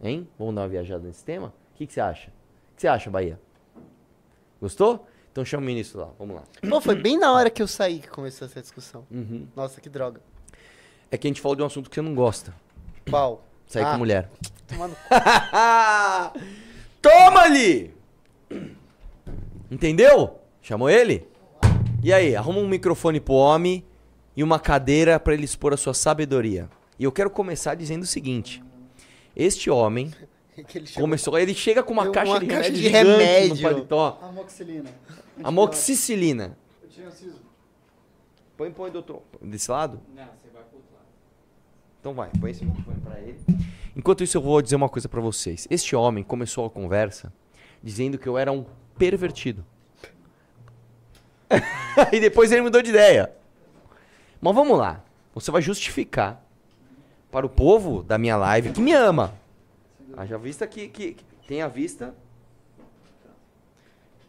[0.00, 0.28] Hein?
[0.38, 1.52] Vamos dar uma viajada nesse tema?
[1.72, 2.28] O que, que você acha?
[2.28, 3.40] O que você acha, Bahia?
[4.60, 5.04] Gostou?
[5.32, 6.44] Então chama o ministro lá, vamos lá.
[6.68, 9.06] Pô, foi bem na hora que eu saí que começou essa discussão.
[9.10, 9.48] Uhum.
[9.56, 10.20] Nossa, que droga.
[11.12, 12.52] É que a gente falou de um assunto que você não gosta.
[13.08, 13.44] Qual?
[13.66, 14.28] Sair Ah, com mulher.
[17.00, 17.94] Toma ali!
[19.70, 20.38] Entendeu?
[20.60, 21.26] Chamou ele?
[22.02, 23.84] E aí, arruma um microfone pro homem
[24.36, 26.68] e uma cadeira pra ele expor a sua sabedoria.
[26.98, 28.62] E eu quero começar dizendo o seguinte:
[29.36, 30.10] este homem
[30.68, 33.54] Que ele começou, ele chega com uma Deu caixa uma de caixa remédio de remédio.
[33.56, 34.18] no paletó.
[34.22, 34.90] Amoxicilina.
[35.42, 36.58] Amoxicilina.
[36.82, 37.40] Eu tinha siso.
[38.54, 39.22] Põe, põe, doutor.
[39.40, 39.98] Desse lado?
[40.14, 41.06] Não, você vai pro outro lado.
[42.02, 43.38] Então vai, põe esse microfone pra ele.
[43.94, 45.68] Enquanto isso, eu vou dizer uma coisa pra vocês.
[45.70, 47.32] Este homem começou a conversa
[47.80, 48.66] dizendo que eu era um
[48.98, 49.64] pervertido.
[52.12, 53.32] e depois ele mudou de ideia.
[54.40, 55.00] Mas vamos lá.
[55.32, 56.44] Você vai justificar
[57.30, 59.32] para o povo da minha live que me ama.
[60.16, 62.12] Haja vista que, que, que tem a vista.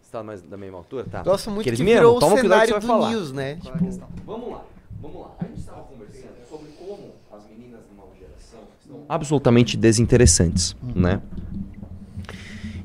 [0.04, 1.06] Está mais da mesma altura?
[1.10, 1.24] Tá.
[1.24, 2.20] Gosto muito que eles que me virou amam.
[2.20, 3.10] Toma cuidado que cenário você do vai falar.
[3.10, 3.60] news, né?
[3.64, 4.08] Qual é Tipo?
[4.26, 4.64] Vamos lá,
[5.02, 5.36] vamos lá.
[5.40, 8.73] A gente estava conversando sobre como as meninas da nova geração estão
[9.08, 11.22] absolutamente desinteressantes, né?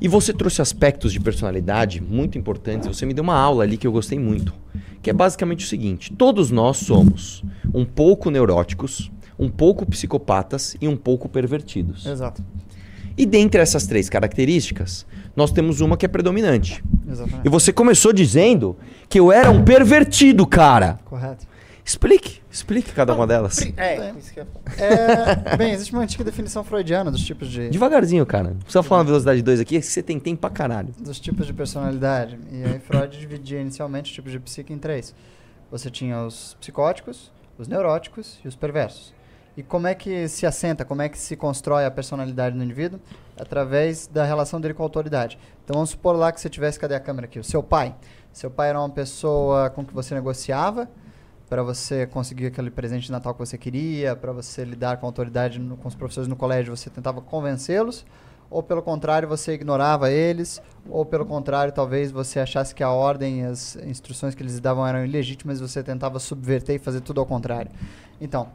[0.01, 2.87] E você trouxe aspectos de personalidade muito importantes.
[2.87, 4.55] Você me deu uma aula ali que eu gostei muito.
[5.03, 7.43] Que é basicamente o seguinte: todos nós somos
[7.75, 12.07] um pouco neuróticos, um pouco psicopatas e um pouco pervertidos.
[12.07, 12.45] Exato.
[13.17, 16.83] E dentre essas três características, nós temos uma que é predominante.
[17.11, 17.41] Exatamente.
[17.45, 18.77] E você começou dizendo
[19.09, 21.01] que eu era um pervertido, cara.
[21.05, 21.45] Correto.
[21.88, 23.62] Explique, explique cada uma delas.
[23.74, 25.53] É, isso que eu ia falar.
[25.53, 28.51] É, bem, existe uma antiga definição freudiana dos tipos de, Devagarzinho, cara.
[28.51, 30.92] Não precisa falar na velocidade 2 aqui, é que você tem tempo pra caralho.
[30.98, 32.38] dos tipos de personalidade.
[32.53, 35.14] E aí Freud dividia inicialmente os tipos de psique em três.
[35.70, 39.14] Você tinha os psicóticos, os neuróticos e os perversos.
[39.57, 43.01] E como é que se assenta, como é que se constrói a personalidade do indivíduo?
[43.35, 45.38] Através da relação dele com a autoridade.
[45.64, 47.38] Então vamos supor lá que você tivesse, cadê a câmera aqui?
[47.38, 47.94] O seu pai.
[48.31, 50.87] Seu pai era uma pessoa com que você negociava
[51.49, 55.09] para você conseguir aquele presente de Natal que você queria, para você lidar com a
[55.09, 58.05] autoridade no- com os professores no colégio, você tentava convencê-los,
[58.51, 63.45] ou pelo contrário, você ignorava eles, ou pelo contrário, talvez você achasse que a ordem
[63.45, 67.71] as instruções que eles davam eram ilegítimas você tentava subverter e fazer tudo ao contrário.
[68.21, 68.49] Então,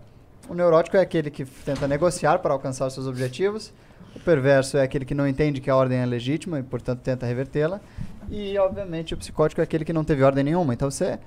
[0.48, 3.74] o neurótico é aquele que tenta negociar para alcançar seus objetivos,
[4.16, 7.26] o perverso é aquele que não entende que a ordem é legítima e, portanto, tenta
[7.26, 7.80] revertê-la,
[8.30, 10.74] e, obviamente, o psicótico é aquele que não teve ordem nenhuma.
[10.74, 11.20] Então, você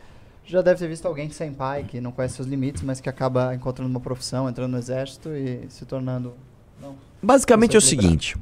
[0.47, 3.55] já deve ter visto alguém sem pai, que não conhece seus limites, mas que acaba
[3.55, 6.35] encontrando uma profissão, entrando no exército e se tornando.
[6.81, 8.37] Não, Basicamente é o é seguinte: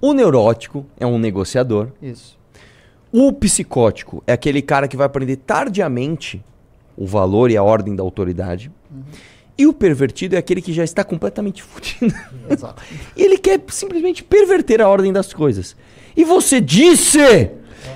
[0.00, 2.38] o neurótico é um negociador, isso.
[3.12, 6.42] o psicótico é aquele cara que vai aprender tardiamente
[6.96, 8.70] o valor e a ordem da autoridade.
[9.56, 12.14] E o pervertido é aquele que já está completamente fudido.
[12.48, 12.80] Exato.
[13.16, 15.74] E ele quer simplesmente perverter a ordem das coisas.
[16.16, 17.50] E você disse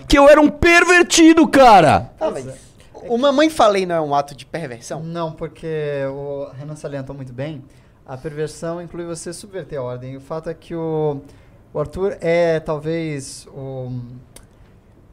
[0.09, 2.12] que eu era um pervertido, cara!
[2.18, 2.46] Tá, mas
[3.08, 5.02] o mamãe falei não é um ato de perversão?
[5.02, 7.62] Não, porque o Renan salientou muito bem.
[8.06, 10.16] A perversão inclui você subverter a ordem.
[10.16, 11.20] O fato é que o,
[11.72, 13.90] o Arthur é talvez o.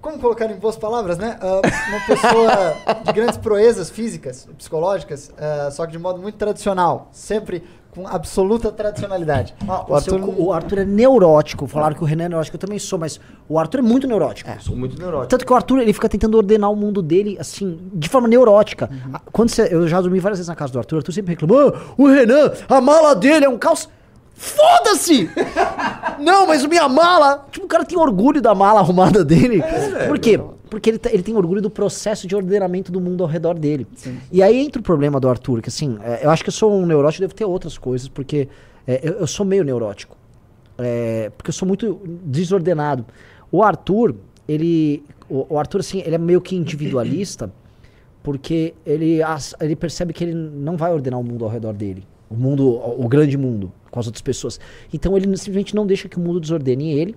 [0.01, 1.37] Como colocar em boas palavras, né?
[1.41, 7.09] Ah, uma pessoa de grandes proezas físicas, psicológicas, ah, só que de modo muito tradicional.
[7.11, 9.53] Sempre com absoluta tradicionalidade.
[9.67, 11.65] Ah, o, seu co- o Arthur é neurótico.
[11.67, 12.55] Falaram que o Renan é neurótico.
[12.55, 14.49] Eu também sou, mas o Arthur é muito neurótico.
[14.61, 15.29] Sou muito neurótico.
[15.29, 18.89] Tanto que o Arthur ele fica tentando ordenar o mundo dele, assim, de forma neurótica.
[19.13, 21.31] Ah, Quando você- eu já dormi várias vezes na casa do Arthur, o Arthur sempre
[21.33, 23.89] reclamou: "Ah, o Renan, a mala dele é um caos.
[24.33, 25.29] Foda-se!
[26.19, 27.45] Não, mas minha mala.
[27.51, 29.61] Tipo, o cara tem orgulho da mala arrumada dele.
[30.07, 30.39] Por quê?
[30.69, 33.87] Porque ele, tá- ele tem orgulho do processo de ordenamento do mundo ao redor dele.
[34.31, 36.71] E aí entra o problema do Arthur, que assim, é, eu acho que eu sou
[36.73, 38.47] um neurótico, devo ter outras coisas, porque
[38.87, 40.15] é, eu, eu sou meio neurótico.
[40.77, 43.05] É, porque eu sou muito desordenado.
[43.51, 44.15] O Arthur,
[44.47, 45.03] ele.
[45.29, 47.51] O, o Arthur, assim, ele é meio que individualista,
[48.23, 52.03] porque ele, as- ele percebe que ele não vai ordenar o mundo ao redor dele.
[52.29, 54.59] O mundo, o, o grande mundo, com as outras pessoas.
[54.93, 57.15] Então ele simplesmente não deixa que o mundo desordene ele.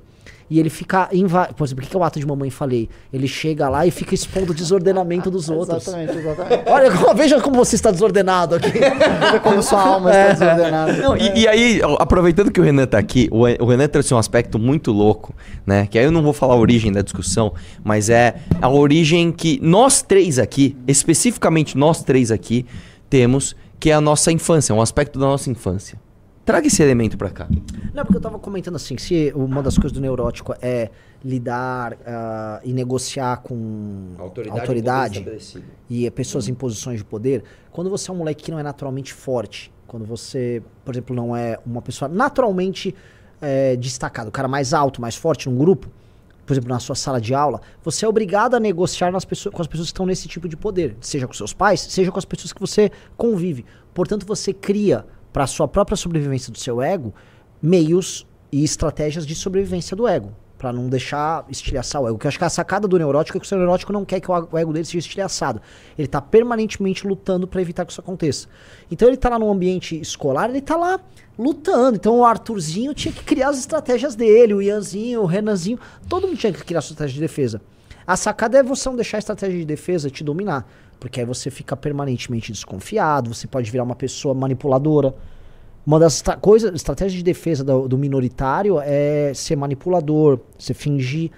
[0.53, 1.09] E ele fica.
[1.11, 2.87] Inva Por exemplo, o que é o ato de mamãe falei?
[3.11, 5.89] Ele chega lá e fica expondo o desordenamento dos outros.
[5.89, 6.65] Exatamente, exatamente.
[6.69, 8.69] Olha, veja como você está desordenado aqui.
[8.69, 10.93] Olha como sua alma está desordenada.
[10.93, 14.19] Não, e, e aí, aproveitando que o Renan tá aqui, o, o Renan trouxe um
[14.19, 15.35] aspecto muito louco,
[15.65, 15.87] né?
[15.87, 19.59] Que aí eu não vou falar a origem da discussão, mas é a origem que
[19.63, 22.67] nós três aqui, especificamente nós três aqui,
[23.09, 25.99] temos, que é a nossa infância, um aspecto da nossa infância.
[26.45, 27.49] Traga esse elemento pra cá.
[27.95, 30.91] Não, porque eu tava comentando assim, se uma das coisas do neurótico é
[31.25, 34.15] lidar ah, e negociar com
[34.51, 35.25] autoridade,
[35.89, 38.63] e é pessoas em posições de poder, quando você é um moleque que não é
[38.63, 42.93] naturalmente forte, quando você, por exemplo, não é uma pessoa naturalmente
[43.41, 45.89] eh, destacada, o cara mais alto, mais forte num grupo,
[46.45, 49.63] por exemplo, na sua sala de aula, você é obrigado a negociar nas pessoas, com
[49.63, 52.25] as pessoas que estão nesse tipo de poder, seja com seus pais, seja com as
[52.25, 53.65] pessoas que você convive.
[53.95, 57.15] Portanto, você cria para a sua própria sobrevivência do seu ego
[57.63, 62.19] meios e estratégias de sobrevivência do ego, Pra não deixar estilhaçar o ego.
[62.23, 64.31] Eu acho que a sacada do neurótico é que o seu neurótico não quer que
[64.31, 65.61] o ego dele seja estilhaçado.
[65.99, 68.47] Ele tá permanentemente lutando para evitar que isso aconteça.
[68.89, 71.01] Então ele tá lá no ambiente escolar, ele tá lá
[71.37, 71.97] lutando.
[71.97, 76.37] Então o Arthurzinho tinha que criar as estratégias dele, o Ianzinho, o Renanzinho, todo mundo
[76.37, 77.61] tinha que criar sua estratégia de defesa.
[78.07, 80.65] A sacada é você não deixar a estratégia de defesa te dominar.
[81.03, 85.13] Porque aí você fica permanentemente desconfiado, você pode virar uma pessoa manipuladora.
[85.85, 91.33] Uma das estra coisas, estratégias de defesa do, do, minoritário é ser manipulador, ser fingir.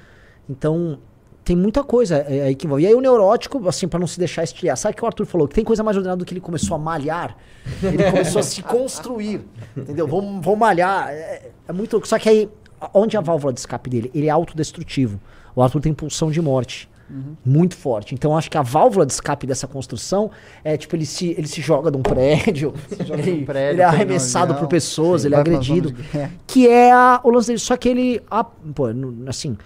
[0.50, 0.98] Então,
[1.42, 2.84] tem muita coisa é, aí que envolve.
[2.84, 4.76] E aí o neurótico, assim, para não se deixar estilhar.
[4.76, 5.48] Sabe o que o Arthur falou?
[5.48, 7.34] Que tem coisa mais ordenada do que ele começou a malhar.
[7.82, 9.40] Ele começou a se construir.
[9.74, 10.06] Entendeu?
[10.06, 11.08] Vou, vou malhar.
[11.08, 12.06] É, é muito.
[12.06, 12.50] Só que aí,
[12.92, 14.10] onde é a válvula de escape dele?
[14.14, 15.18] Ele é autodestrutivo.
[15.56, 16.86] O Arthur tem pulsão de morte.
[17.08, 17.36] Uhum.
[17.44, 18.14] Muito forte.
[18.14, 20.30] Então acho que a válvula de escape dessa construção
[20.62, 22.72] é tipo, ele se, ele se joga de um prédio,
[23.10, 25.94] ele, prédio, ele é arremessado por pessoas, ele é agredido.
[26.46, 27.58] Que é a, o lance dele.
[27.58, 28.22] Só que ele.
[28.30, 28.86] A, pô,
[29.26, 29.56] assim.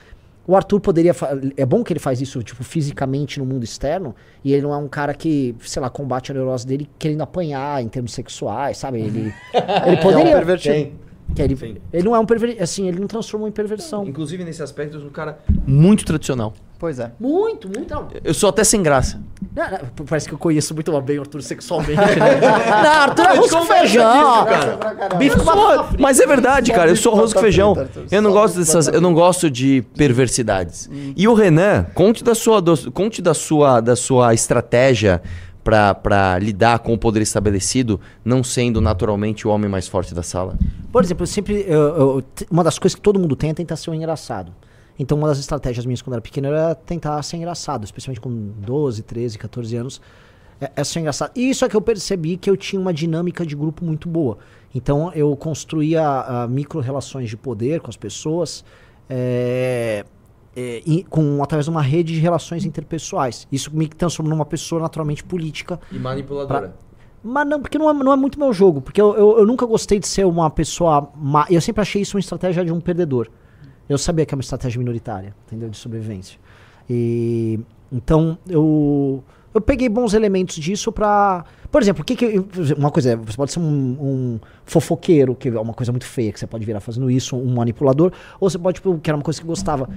[0.46, 1.14] O Arthur poderia.
[1.58, 4.16] É bom que ele faz isso, tipo, fisicamente no mundo externo.
[4.42, 7.82] E ele não é um cara que, sei lá, combate a neurose dele querendo apanhar
[7.82, 8.98] em termos sexuais, sabe?
[8.98, 9.34] Ele,
[9.86, 10.32] ele poderia.
[10.32, 12.56] É um que ele, ele não é um perver...
[12.60, 14.06] assim, ele não transformou em perversão.
[14.06, 16.54] Inclusive, nesse aspecto, é um cara muito tradicional.
[16.78, 17.10] Pois é.
[17.18, 17.92] Muito, muito.
[18.22, 19.20] Eu sou até sem graça.
[19.54, 22.06] Não, não, parece que eu conheço muito bem o Arthur sexualmente, né?
[22.84, 24.44] não, Arthur é arroz com feijão.
[24.44, 25.16] Cara.
[25.16, 26.88] Bife com batata Mas é verdade, cara.
[26.88, 27.74] Eu sou arroz com feijão.
[28.10, 28.86] Eu não gosto dessas.
[28.86, 30.88] Eu não gosto de perversidades.
[30.92, 31.12] Hum.
[31.16, 35.20] E o Renan, conte da sua, do, conte da sua, da sua estratégia
[35.64, 40.56] para lidar com o poder estabelecido, não sendo naturalmente o homem mais forte da sala?
[40.92, 41.64] Por exemplo, eu sempre.
[41.66, 44.52] Eu, eu, uma das coisas que todo mundo tem é tentar ser um engraçado.
[44.98, 49.02] Então, uma das estratégias minhas quando era pequeno era tentar ser engraçado, especialmente com 12,
[49.02, 50.00] 13, 14 anos.
[50.60, 51.30] É, é ser engraçado.
[51.36, 54.38] E isso é que eu percebi que eu tinha uma dinâmica de grupo muito boa.
[54.74, 58.64] Então, eu construía uh, micro-relações de poder com as pessoas.
[59.08, 60.04] É,
[60.56, 63.46] é, com, através de uma rede de relações interpessoais.
[63.52, 65.78] Isso me transformou numa pessoa naturalmente política.
[65.92, 66.68] E manipuladora.
[66.68, 66.88] Pra...
[67.22, 68.80] Mas não, porque não é, não é muito meu jogo.
[68.80, 71.10] Porque eu, eu, eu, nunca gostei de ser uma pessoa.
[71.14, 71.46] Ma...
[71.48, 73.28] Eu sempre achei isso uma estratégia de um perdedor.
[73.88, 75.68] Eu sabia que é uma estratégia minoritária, entendeu?
[75.68, 76.38] De sobrevivência.
[76.88, 77.58] E.
[77.90, 79.22] Então, eu.
[79.54, 81.44] Eu peguei bons elementos disso pra.
[81.70, 82.44] Por exemplo, que, que
[82.76, 86.32] uma coisa é, você pode ser um, um, fofoqueiro, que é uma coisa muito feia,
[86.32, 89.22] que você pode virar fazendo isso, um manipulador, ou você pode, tipo, que era uma
[89.22, 89.88] coisa que gostava,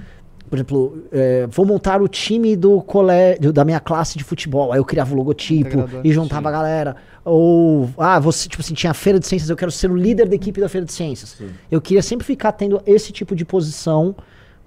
[0.48, 4.72] por exemplo, é, vou montar o time do colégio, da minha classe de futebol.
[4.72, 6.48] Aí eu criava o logotipo e juntava sim.
[6.48, 6.96] a galera.
[7.24, 10.28] Ou, ah, você, tipo assim, tinha a feira de ciências, eu quero ser o líder
[10.28, 11.30] da equipe da feira de ciências.
[11.38, 11.50] Sim.
[11.70, 14.14] Eu queria sempre ficar tendo esse tipo de posição,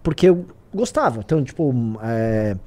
[0.01, 1.19] porque eu gostava.
[1.19, 2.57] Então, tipo, é,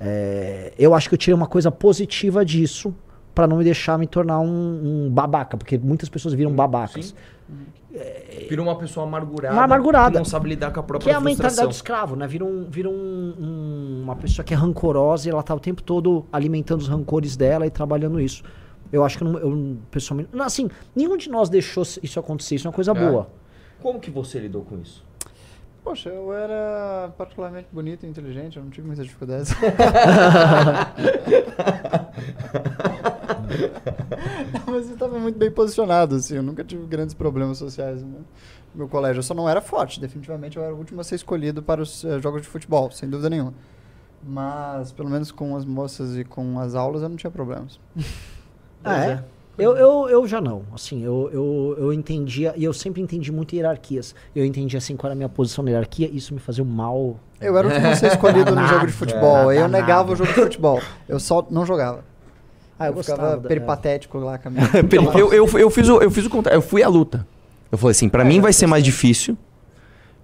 [0.00, 2.94] é, eu acho que eu tirei uma coisa positiva disso
[3.34, 7.06] para não me deixar me tornar um, um, babaca, porque muitas pessoas viram babacas.
[7.06, 7.54] Sim.
[7.92, 9.54] É, vira uma pessoa amargurada.
[9.54, 10.12] Uma amargurada.
[10.12, 12.26] Que não sabe lidar com a própria Que é a mentalidade do escravo, né?
[12.26, 15.82] Vira, um, vira um, um, uma pessoa que é rancorosa e ela tá o tempo
[15.82, 18.44] todo alimentando os rancores dela e trabalhando isso.
[18.92, 20.30] Eu acho que eu, não, eu pessoalmente.
[20.40, 22.56] Assim, nenhum de nós deixou isso acontecer.
[22.56, 22.94] Isso é uma coisa é.
[22.94, 23.28] boa.
[23.82, 25.04] Como que você lidou com isso?
[25.82, 29.50] Poxa, eu era particularmente bonito e inteligente, eu não tive muitas dificuldades.
[34.66, 38.26] Mas eu estava muito bem posicionado, assim, eu nunca tive grandes problemas sociais no
[38.74, 39.20] meu colégio.
[39.20, 42.04] Eu só não era forte, definitivamente eu era o último a ser escolhido para os
[42.04, 43.54] uh, jogos de futebol, sem dúvida nenhuma.
[44.22, 47.80] Mas, pelo menos com as moças e com as aulas, eu não tinha problemas.
[48.84, 49.24] ah, é?
[49.58, 50.62] Eu, eu, eu já não.
[50.74, 54.14] Assim, eu, eu, eu entendia, e eu sempre entendi muito hierarquias.
[54.34, 57.16] Eu entendi assim qual era a minha posição na hierarquia, isso me fazia um mal.
[57.40, 59.52] Eu era o a ser escolhido no jogo de futebol.
[59.52, 60.80] eu negava o jogo de futebol.
[61.08, 62.04] Eu só não jogava.
[62.78, 64.64] Ah, eu, eu ficava peripatético lá com a minha...
[65.18, 67.26] eu, eu, eu, fiz o, eu fiz o contrário, eu fui à luta.
[67.70, 69.36] Eu falei assim, para é, mim vai ser mais difícil,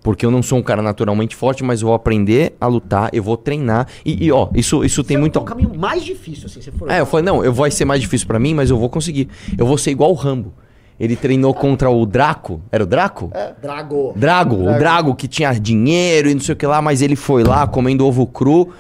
[0.03, 3.23] porque eu não sou um cara naturalmente forte, mas eu vou aprender a lutar, eu
[3.23, 3.87] vou treinar.
[4.05, 5.39] E, e ó, isso, isso tem muito.
[5.39, 6.91] É um caminho mais difícil, assim, se for.
[6.91, 9.29] É, eu falei, não, eu vai ser mais difícil para mim, mas eu vou conseguir.
[9.57, 10.53] Eu vou ser igual o Rambo.
[10.99, 12.63] Ele treinou contra o Draco.
[12.73, 13.31] Era o Draco?
[13.35, 13.53] É.
[13.61, 14.15] Drago.
[14.17, 14.57] Drago.
[14.57, 14.57] Drago.
[14.57, 17.67] O Drago que tinha dinheiro e não sei o que lá, mas ele foi lá
[17.67, 18.73] comendo ovo cru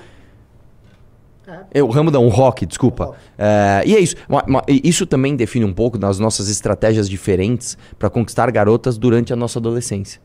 [1.72, 1.82] é.
[1.82, 3.14] O Ramo não, o rock, desculpa.
[3.38, 4.16] É, e é isso.
[4.68, 9.58] Isso também define um pouco das nossas estratégias diferentes para conquistar garotas durante a nossa
[9.58, 10.20] adolescência.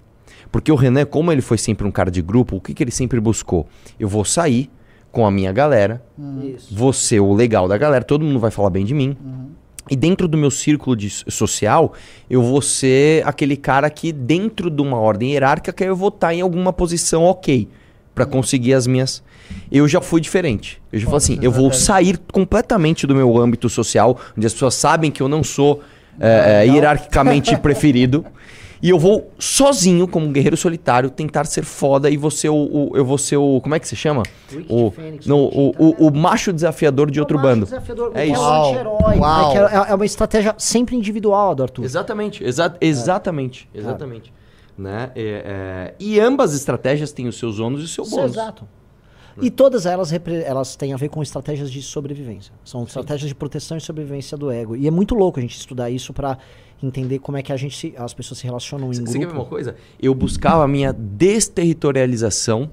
[0.51, 2.91] Porque o Renan, como ele foi sempre um cara de grupo, o que, que ele
[2.91, 3.67] sempre buscou?
[3.99, 4.69] Eu vou sair
[5.11, 6.55] com a minha galera, uhum.
[6.71, 9.15] vou ser o legal da galera, todo mundo vai falar bem de mim.
[9.23, 9.49] Uhum.
[9.89, 11.93] E dentro do meu círculo de, social,
[12.29, 16.41] eu vou ser aquele cara que, dentro de uma ordem hierárquica, eu vou estar em
[16.41, 17.67] alguma posição ok.
[18.13, 19.23] Pra conseguir as minhas.
[19.71, 20.81] Eu já fui diferente.
[20.91, 24.51] Eu já Qual falei assim, eu vou sair completamente do meu âmbito social, onde as
[24.51, 25.81] pessoas sabem que eu não sou
[26.19, 28.25] é, é, hierarquicamente preferido.
[28.84, 32.56] E eu vou sozinho, como um guerreiro solitário, tentar ser foda e vou ser o.
[32.56, 33.62] o- eu vou ser o.
[33.62, 34.24] Como é que se chama?
[34.52, 37.65] Wicked O, Fênix, Wicked, o, o, o macho desafiador de outro macho bando.
[37.65, 38.41] desafiador, É isso.
[38.41, 39.17] É.
[39.20, 39.52] Uau.
[39.52, 41.84] É, que é- é uma estratégia sempre individual do Arthur.
[41.86, 44.34] Exatamente, exa exatamente, exatamente.
[44.78, 45.12] Né?
[45.15, 48.32] É, é, e ambas as estratégias têm os seus ônus e o seu Isso, bônus.
[48.32, 48.67] Exato.
[49.41, 50.12] E todas elas,
[50.46, 52.52] elas têm a ver com estratégias de sobrevivência.
[52.65, 54.76] São estratégias de proteção e sobrevivência do ego.
[54.76, 56.38] E é muito louco a gente estudar isso pra
[56.84, 59.20] entender como é que a gente se- as pessoas se relacionam em Você grupo.
[59.20, 59.76] quer ver uma coisa?
[60.02, 62.70] Eu buscava a minha desterritorialização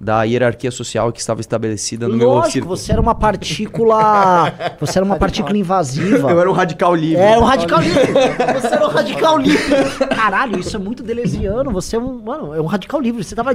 [0.00, 2.76] da hierarquia social que estava estabelecida no meu Lógico, círculo.
[2.76, 4.52] você era uma partícula.
[4.78, 6.30] você era uma partícula invasiva.
[6.30, 7.22] Eu era um radical livre.
[7.22, 8.12] É, um radical livre.
[8.60, 10.06] Você era um radical livre.
[10.14, 11.70] Caralho, isso é muito deleuziano.
[11.70, 12.20] Você é um.
[12.20, 13.22] Mano, é um radical livre.
[13.24, 13.52] Você tava.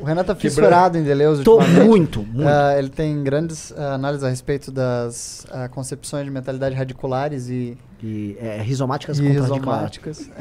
[0.00, 2.48] O Renato tá fissurado em Deleuze Tô muito, muito.
[2.48, 7.76] Ah, ele tem grandes ah, análises a respeito das ah, concepções de mentalidade radiculares e,
[8.02, 10.30] E é, rizomáticas e contra rizomáticas.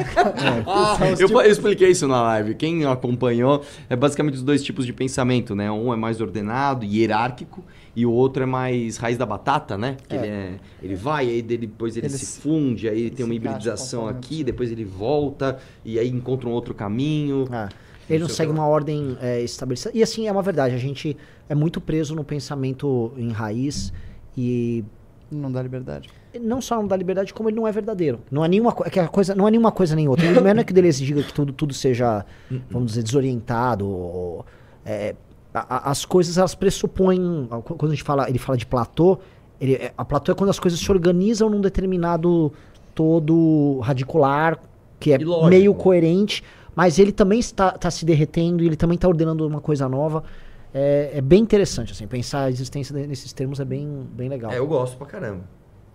[0.68, 2.54] Ah, eu, eu expliquei isso na live.
[2.56, 5.72] Quem acompanhou é basicamente os dois tipos de pensamento, né?
[5.72, 7.64] Um é mais ordenado e hierárquico
[7.96, 9.98] e o outro é mais raiz da batata, né?
[10.08, 10.20] Que É.
[10.20, 13.34] Ele, é- ele vai, aí dele- depois ele, Ele se funde, aí ele tem uma
[13.34, 17.46] hibridização aqui, depois ele volta e aí encontra um outro caminho.
[17.52, 17.70] É.
[18.10, 19.92] Ele não sei o segue que uma ordem é, estabelecida.
[19.94, 20.74] E assim, é uma verdade.
[20.76, 21.18] A gente
[21.50, 23.92] é muito preso no pensamento em raiz
[24.38, 24.84] e
[25.32, 26.10] Não dá liberdade.
[26.42, 28.20] não só não dá liberdade, como ele não é verdadeiro.
[28.32, 30.30] Não é nenhuma, é que a coisa, não é nenhuma coisa nem outra.
[30.40, 32.26] Não é que o Deleuze diga que tudo, tudo seja,
[32.72, 33.86] vamos dizer, desorientado.
[33.88, 34.46] ou-
[34.86, 35.16] é,
[35.54, 37.48] a- a- as coisas elas pressupõem.
[37.64, 39.18] Quando a gente fala, ele fala de platô,
[39.60, 42.54] ele, é- a platô é quando as coisas se organizam num determinado
[42.96, 44.60] todo radicular,
[45.00, 45.18] que é
[45.50, 46.44] meio coerente,
[46.76, 50.24] mas ele também está, está se derretendo e ele também está ordenando uma coisa nova.
[50.74, 54.52] É, é bem interessante, assim, pensar a existência nesses termos é bem, bem legal.
[54.52, 55.44] É, eu gosto pra caramba.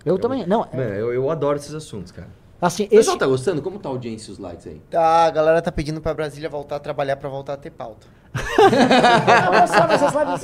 [0.04, 2.28] eu também, não, é- eu, eu adoro esses assuntos, cara.
[2.60, 3.62] assim, O esse, pessoal tá gostando?
[3.62, 4.80] Como tá a audiência e os likes aí?
[4.90, 8.06] Tá, a galera tá pedindo pra Brasília voltar a trabalhar pra voltar a ter pauta.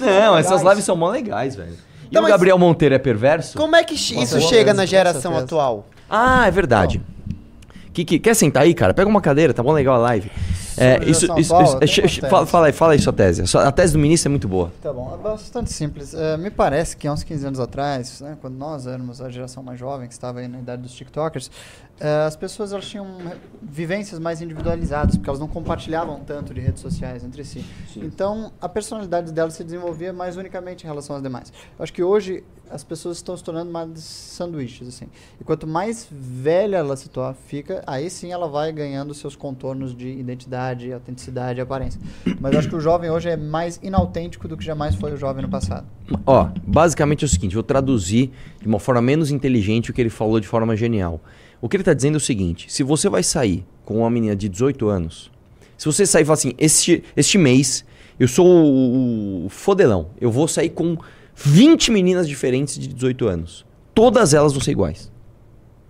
[0.00, 1.72] Não, essas lives são mó legais, velho.
[1.72, 3.56] E Então, o Gabriel Monteiro é perverso?
[3.56, 5.86] Como é que isso chega na geração atual?
[6.08, 7.00] Ah, é verdade.
[7.98, 8.94] Que, que- quer sentar aí, cara?
[8.94, 10.30] Pega uma cadeira, tá bom legal a live.
[10.76, 12.20] É, isso, isso, isso- tese.
[12.20, 13.42] fala, fala aí, fala aí sua tese.
[13.58, 14.70] A tese do ministro é muito boa.
[14.80, 16.14] Tá bom, é bastante simples.
[16.14, 19.64] É, me parece que há uns 15 anos atrás, né, quando nós éramos a geração
[19.64, 21.50] mais jovem, que estava aí na idade dos TikTokers,
[21.98, 23.08] é, as pessoas elas tinham
[23.60, 27.64] vivências mais individualizadas, porque elas não compartilhavam tanto de redes sociais entre si.
[27.96, 31.52] Então, a personalidade delas se desenvolvia mais unicamente em relação às demais.
[31.76, 35.06] Eu acho que hoje as pessoas estão se tornando mais sanduíches, assim.
[35.40, 39.96] E quanto mais velha ela se torna, fica, aí sim ela vai ganhando seus contornos
[39.96, 42.00] de identidade, autenticidade aparência.
[42.40, 45.42] Mas acho que o jovem hoje é mais inautêntico do que jamais foi o jovem
[45.42, 45.86] no passado.
[46.26, 50.10] Ó, basicamente é o seguinte, vou traduzir de uma forma menos inteligente o que ele
[50.10, 51.20] falou de forma genial.
[51.60, 54.36] O que ele tá dizendo é o seguinte, se você vai sair com uma menina
[54.36, 55.30] de 18 anos,
[55.76, 57.84] se você sair e falar assim, este, este mês
[58.18, 60.96] eu sou o, o fodelão, eu vou sair com
[61.40, 63.64] 20 meninas diferentes de 18 anos.
[63.94, 65.10] Todas elas vão ser iguais.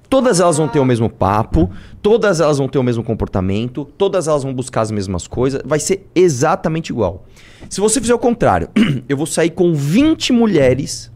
[0.09, 4.27] Todas elas vão ter o mesmo papo, todas elas vão ter o mesmo comportamento, todas
[4.27, 7.27] elas vão buscar as mesmas coisas, vai ser exatamente igual.
[7.69, 8.71] Se você fizer o contrário,
[9.09, 11.11] eu vou sair com 20 mulheres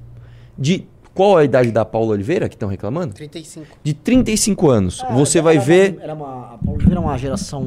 [0.58, 0.86] de.
[1.14, 3.12] Qual a idade da Paula Oliveira que estão reclamando?
[3.14, 3.66] 35.
[3.84, 5.02] De 35 anos.
[5.02, 5.98] É, você era vai uma- ver.
[6.00, 7.62] Era uma, a Paula Oliveira é uma geração.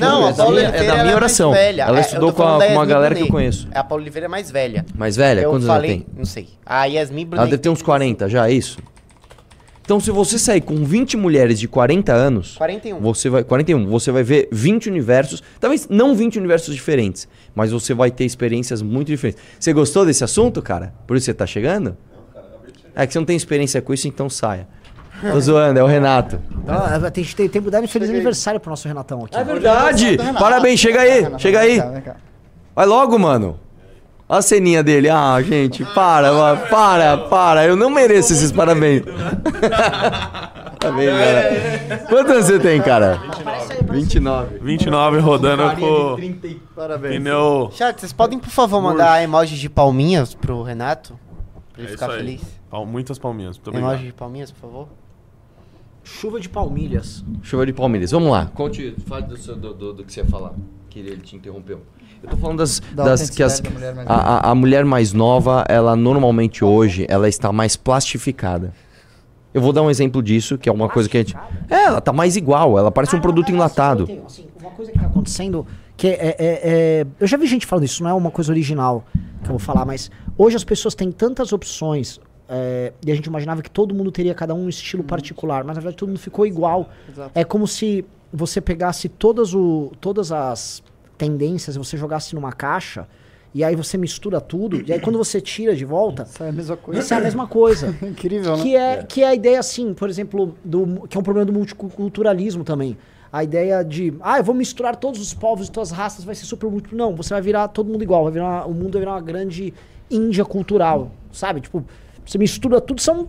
[0.00, 1.52] Não, a é da Paula minha- Oliveira é da minha oração.
[1.52, 1.82] velha.
[1.82, 3.68] Ela É, estudou com, a- uma galera que eu conheço.
[3.72, 4.84] A Paula Oliveira é mais velha.
[4.96, 5.42] Mais velha?
[5.42, 6.18] eu Quantos falei, anos ela tem?
[6.18, 6.48] não sei.
[6.66, 7.38] A Yasmin Brunet.
[7.42, 8.78] Ela deve ter uns 40 já, é isso?
[9.84, 12.56] Então, se você sair com 20 mulheres de 40 anos.
[12.56, 13.00] 41.
[13.00, 17.92] Você vai 41, você vai ver 20 universos, talvez não 20 universos diferentes, mas você
[17.92, 19.42] vai ter experiências muito diferentes.
[19.58, 20.94] Você gostou desse assunto, cara?
[21.06, 21.96] Por isso você tá chegando?
[22.94, 24.66] É que você não tem experiência com isso, então saia.
[25.20, 26.40] Tô zoando, é o Renato.
[26.66, 29.36] Ah, tem, tem, tem que dar um feliz aniversário pro nosso Renatão aqui.
[29.36, 30.18] É verdade!
[30.38, 31.70] Parabéns, chega aí, chega aí.
[31.74, 32.16] Vem cá, vem cá.
[32.74, 33.58] Vai logo, mano.
[34.28, 35.08] Olha a ceninha dele.
[35.08, 37.66] Ah, gente, para, mano, para, para.
[37.66, 39.02] Eu não mereço esses parabéns.
[40.80, 41.98] parabéns, cara.
[42.08, 43.20] Quantos anos você tem, cara?
[43.90, 44.58] 29.
[44.60, 46.16] 29 rodando com
[46.74, 47.16] Parabéns.
[47.16, 47.70] pneu.
[47.74, 51.18] Chat, vocês podem, por favor, mandar emojis de palminhas pro Renato?
[51.72, 52.40] Pra ele É ficar feliz.
[52.72, 53.58] Pal- Muitas palminhas.
[53.58, 54.06] Muito Emoji obrigado.
[54.06, 54.88] de palminhas, por favor.
[56.02, 57.22] Chuva de palmilhas.
[57.42, 58.10] Chuva de Palmeiras.
[58.10, 58.46] Vamos lá.
[58.46, 60.52] Conte, fale do, seu- do- do- do que você ia falar.
[60.88, 61.82] Que ele te interrompeu.
[62.22, 64.84] Eu tô falando das, Da das que as, da mulher mais a, a- a mulher
[64.86, 68.72] mais nova, ela normalmente hoje, ela está mais plastificada.
[69.52, 71.36] Eu vou dar um exemplo disso, que é uma coisa que a gente.
[71.68, 74.04] É, ela tá mais igual, ela parece um produto enlatado.
[74.26, 77.84] Assim, uma coisa que tá acontecendo Que é, é- é- eu já vi gente falando
[77.84, 79.04] isso, não é uma coisa original
[79.42, 82.18] que eu vou falar, mas hoje as pessoas têm tantas opções.
[82.54, 85.74] É, e a gente imaginava que todo mundo teria cada um um estilo particular, mas
[85.74, 86.90] na verdade todo mundo ficou igual.
[87.08, 87.30] Exato.
[87.34, 90.82] É como se você pegasse todas, o, todas as
[91.16, 93.08] tendências e você jogasse numa caixa,
[93.54, 96.52] e aí você mistura tudo, e aí quando você tira de volta, Isso é a
[96.52, 97.00] mesma coisa.
[97.00, 97.96] isso é a mesma coisa.
[98.06, 98.62] Incrível, né?
[98.62, 101.52] Que é, que é a ideia, assim, por exemplo, do, que é um problema do
[101.54, 102.96] multiculturalismo também.
[103.32, 106.34] A ideia de, ah, eu vou misturar todos os povos e todas as raças, vai
[106.34, 106.94] ser super muito.
[106.94, 109.22] Não, você vai virar todo mundo igual, vai virar uma- o mundo vai virar uma
[109.22, 109.72] grande
[110.10, 111.62] Índia cultural, sabe?
[111.62, 111.82] Tipo,
[112.24, 113.28] você mistura tudo, são,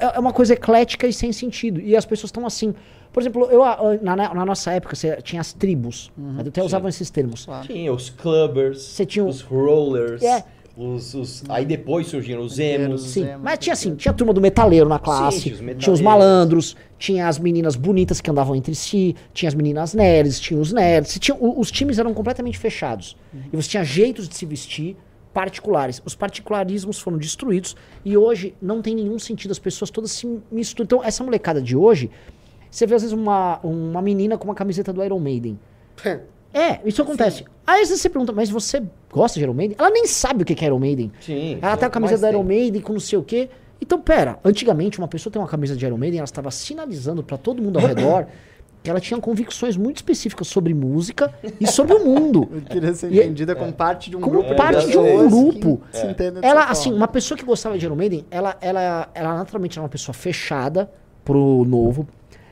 [0.00, 1.80] é, é uma coisa eclética e sem sentido.
[1.80, 2.74] E as pessoas estão assim.
[3.12, 3.60] Por exemplo, eu,
[4.00, 7.46] na, na nossa época, você tinha as tribos, eu até usavam esses termos.
[7.66, 10.42] Tinha os clubbers, Você tinha os rollers, É.
[10.74, 13.02] os, os- Aí depois surgiram os emos.
[13.02, 15.84] Sim, Emos, mas tinha assim, tinha a turma do metaleiro na classe, Sim, tinha os
[15.84, 20.40] tinha os malandros, tinha as meninas bonitas que andavam entre si, tinha as meninas nerds,
[20.40, 23.14] tinha os nerds, tinha, os times eram completamente fechados.
[23.52, 24.96] E você tinha jeitos de se vestir
[25.32, 26.02] particulares.
[26.04, 30.84] Os particularismos foram destruídos e hoje não tem nenhum sentido, as pessoas todas se misturam.
[30.84, 32.10] Então, essa molecada de hoje,
[32.70, 35.58] você vê às vezes uma, uma menina com uma camiseta do Iron Maiden.
[36.52, 37.44] É, isso acontece.
[37.66, 39.76] Aí às vezes você pergunta, mas você gosta de Iron Maiden?
[39.78, 41.10] Ela nem sabe o que é Iron Maiden.
[41.20, 41.58] Sim.
[41.62, 42.42] Ela tá com a camisa Mas do Iron.
[42.42, 43.48] Maiden com não sei o quê.
[43.80, 47.36] Então, pera, antigamente uma pessoa tem uma camisa de Iron Maiden, ela estava sinalizando pra
[47.36, 48.26] todo mundo ao redor
[48.90, 52.48] ela tinha convicções muito específicas sobre música e sobre o mundo.
[52.52, 54.56] Eu queria ser E- entendida como parte de um Como grupo.
[54.56, 55.80] parte de um grupo.
[55.92, 56.72] que dessa Ela, forma.
[56.72, 60.12] assim, uma pessoa que gostava de Iron Maiden, ela, ela, ela naturalmente era uma pessoa
[60.14, 60.90] fechada
[61.24, 62.06] pro novo.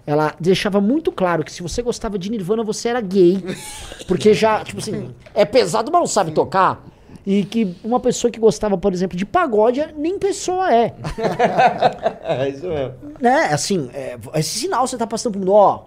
[0.07, 3.43] Ela deixava muito claro que se você gostava de Nirvana, você era gay.
[4.09, 6.85] Porque já, tipo assim, é pesado, mas não sabe tocar.
[7.27, 10.95] E que uma pessoa que gostava, por exemplo, de pagode, nem pessoa é.
[12.23, 12.95] É isso mesmo.
[13.21, 13.51] Né?
[13.53, 15.85] Assim, é, esse sinal você tá passando pro mundo, ó.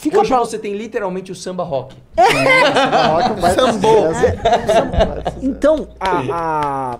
[0.00, 0.38] Fica Hoje pra...
[0.38, 1.94] você tem literalmente o samba rock.
[2.16, 4.06] Rock vai Sambou.
[5.42, 6.20] Então, a,
[6.96, 6.98] a-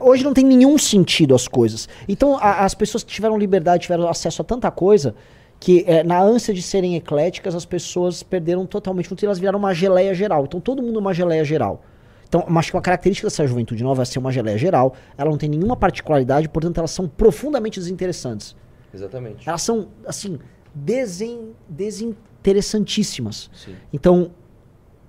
[0.00, 1.88] hoje não tem nenhum sentido as coisas.
[2.08, 5.14] Então, a- as pessoas que tiveram liberdade, tiveram acesso a tanta coisa,
[5.58, 10.14] que é, na ânsia de serem ecléticas, as pessoas perderam totalmente elas viraram uma geleia
[10.14, 10.44] geral.
[10.44, 11.82] Então, todo mundo é uma geleia geral.
[12.26, 14.94] Então, acho que uma característica dessa juventude nova é ser uma geleia geral.
[15.18, 18.56] Ela não tem nenhuma particularidade, portanto, elas são profundamente desinteressantes.
[18.94, 19.48] Exatamente.
[19.48, 20.38] Elas são, assim,
[20.74, 23.50] desen, desinteressantíssimas.
[23.52, 23.74] Sim.
[23.92, 24.30] Então,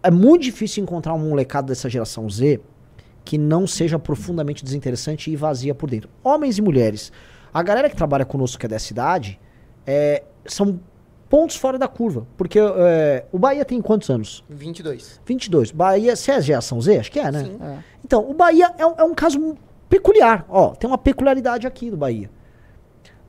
[0.03, 2.59] é muito difícil encontrar um molecado dessa geração Z
[3.24, 6.09] que não seja profundamente desinteressante e vazia por dentro.
[6.24, 7.12] Homens e mulheres.
[7.53, 9.39] A galera que trabalha conosco, que é dessa idade,
[9.86, 10.80] é, são
[11.30, 12.26] pontos fora da curva.
[12.36, 14.43] Porque é, o Bahia tem quantos anos?
[14.49, 15.22] 22.
[15.26, 15.72] 22.
[15.72, 16.99] Bahia, você é geração Z?
[16.99, 17.43] Acho que é, né?
[17.43, 17.57] Sim.
[17.62, 17.78] É.
[18.03, 19.55] Então, o Bahia é um, é um caso
[19.88, 20.45] peculiar.
[20.49, 22.30] Ó, tem uma peculiaridade aqui do Bahia.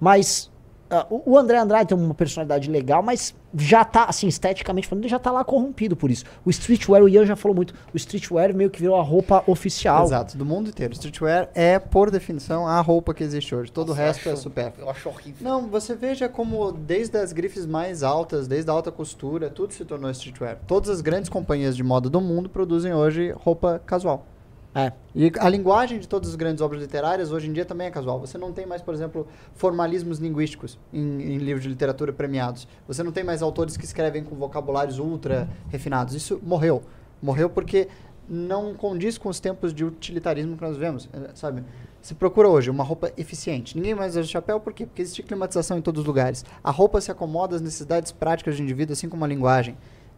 [0.01, 0.51] Mas
[0.93, 5.11] ah, o, André Andrade tem uma personalidade legal, mas já tá, assim, esteticamente falando, ele
[5.11, 6.24] já tá lá corrompido por isso.
[6.45, 10.05] O streetwear, o Ian já falou muito, o streetwear meio que virou a roupa oficial.
[10.05, 10.93] Exato, do mundo inteiro.
[10.93, 13.72] Streetwear é, por definição, a roupa que existe hoje.
[13.72, 14.86] Todo o resto é supérfluo.
[14.86, 15.36] Eu acho horrível.
[15.40, 19.86] Não, você veja como desde as grifes mais altas, desde a alta costura, tudo se
[19.86, 20.59] tornou streetwear.
[20.66, 24.26] Todas as grandes companhias de moda do mundo produzem hoje roupa casual.
[24.74, 24.92] É.
[25.14, 28.18] E a linguagem de todas as grandes obras literárias hoje em dia também é casual.
[28.20, 32.66] Você não tem mais, por exemplo, formalismos linguísticos em, em livros de literatura premiados.
[32.88, 36.14] Você não tem mais autores que escrevem com vocabulários ultra refinados.
[36.14, 36.82] Isso morreu.
[37.20, 37.88] Morreu porque
[38.28, 41.62] não condiz com os tempos de utilitarismo que nós vemos, eh, sabe?
[42.00, 43.76] Se procura hoje uma roupa eficiente.
[43.76, 44.86] Ninguém mais usa chapéu, por quê?
[44.86, 46.44] Porque existe climatização em todos os lugares.
[46.64, 49.76] A roupa se acomoda às necessidades práticas do indivíduo, assim como a linguagem.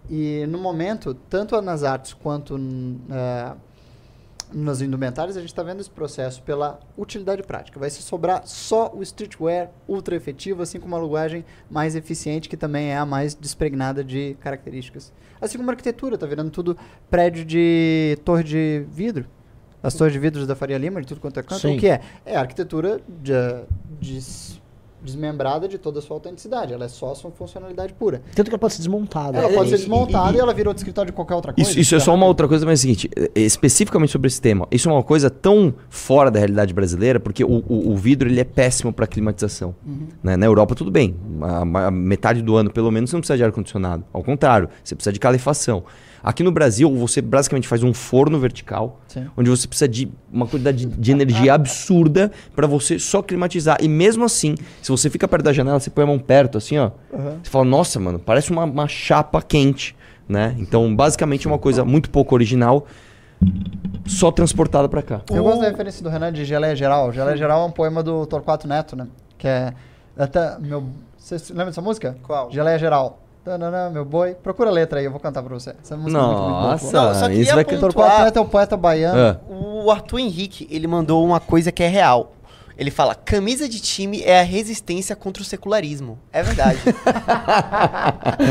[0.09, 2.57] E no momento, tanto nas artes quanto
[3.11, 3.55] eh,
[4.55, 7.79] nas indumentárias, a gente está vendo esse processo pela utilidade prática.
[7.81, 12.57] Vai se sobrar só o streetwear ultra efetivo, assim como a linguagem mais eficiente, que
[12.57, 15.13] também é a mais despregnada de características.
[15.41, 16.77] Assim como a arquitetura, está virando tudo
[17.11, 19.27] prédio de torre de vidro.
[19.83, 21.61] As torres de vidros da Faria Lima, de tudo quanto é canto.
[21.61, 21.77] Sim.
[21.77, 22.01] O que é?
[22.25, 23.33] É a arquitetura de-
[24.01, 24.61] des-
[25.05, 26.73] desmembrada de toda a sua autenticidade.
[26.73, 28.23] Ela é só sua funcionalidade pura.
[28.35, 29.39] Tanto que ela pode ser desmontada.
[29.39, 31.53] Ela É, pode e- ser desmontada e- e, ela virou de escritório de qualquer outra
[31.53, 31.71] coisa.
[31.71, 34.41] Isso, isso é só uma outra coisa, mas é o seguinte, eh, especificamente sobre esse
[34.41, 38.29] tema, isso é uma coisa tão fora da realidade brasileira, porque o, o- o vidro
[38.29, 39.75] ele é péssimo para climatização.
[40.23, 40.37] né?
[40.37, 43.45] Na Europa, tudo bem, a, a metade do ano, pelo menos, você não precisa de
[43.45, 44.05] ar-condicionado.
[44.13, 45.85] Ao contrário, você precisa de calefação.
[46.25, 49.27] Aqui no Brasil, você basicamente faz um forno vertical, Sim.
[49.37, 53.77] onde você precisa de uma quantidade de, de energia absurda para você só climatizar.
[53.83, 56.79] E mesmo assim, se você fica perto da janela, você põe a mão perto, assim,
[56.79, 56.93] ó.
[57.43, 59.95] Você fala, nossa, mano, parece uma, uma chapa quente,
[60.27, 60.57] né?
[60.59, 62.87] Então, basicamente, é uma coisa muito pouco original,
[64.07, 65.21] só transportada para cá.
[65.31, 67.13] Eu gosto da referência do Renan de Geleia Geral.
[67.13, 69.09] Geleia Geral é um poema do Torquato Neto, né?
[69.37, 69.75] Que é.
[70.17, 70.89] Até meu.
[71.19, 72.17] Você lembra dessa música?
[72.23, 72.51] Qual?
[72.51, 73.24] Geleia Geral.
[73.45, 74.35] Tananã, meu boi.
[74.35, 75.75] Procura a letra aí, eu vou cantar pra você.
[75.83, 76.71] Essa música é muito, muito boa.
[76.73, 79.19] Nossa, Não, eu só isso vai pontuar- Doutor Poeta é o poeta baiano.
[79.21, 79.41] Ah.
[79.53, 82.33] O Arthur Henrique, ele mandou uma coisa que é real.
[82.77, 86.19] Ele fala: camisa de time é a resistência contra o secularismo.
[86.33, 86.79] É verdade.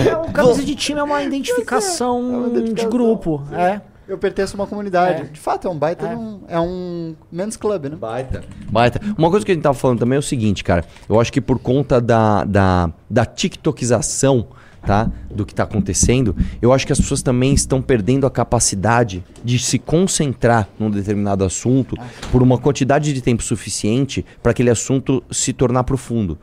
[0.07, 2.89] É, o camisa de time é uma identificação, É uma de identificação.
[2.89, 3.43] grupo.
[3.51, 3.81] É.
[4.07, 5.21] Eu pertenço a uma comunidade.
[5.21, 5.25] É.
[5.25, 6.05] De fato, é um baita.
[6.05, 6.09] É.
[6.09, 7.95] de um- É um men's club, né?
[7.95, 8.43] Baita.
[8.69, 8.99] Baita.
[9.17, 10.83] Uma coisa que a gente tava falando também é o seguinte, cara.
[11.09, 14.47] Eu acho que por conta da, da, da tiktokização,
[14.85, 15.09] tá?
[15.33, 19.57] Do que tá acontecendo, eu acho que as pessoas também estão perdendo a capacidade de
[19.59, 21.95] se concentrar num determinado assunto
[22.31, 26.37] por uma quantidade de tempo suficiente para aquele assunto se tornar profundo.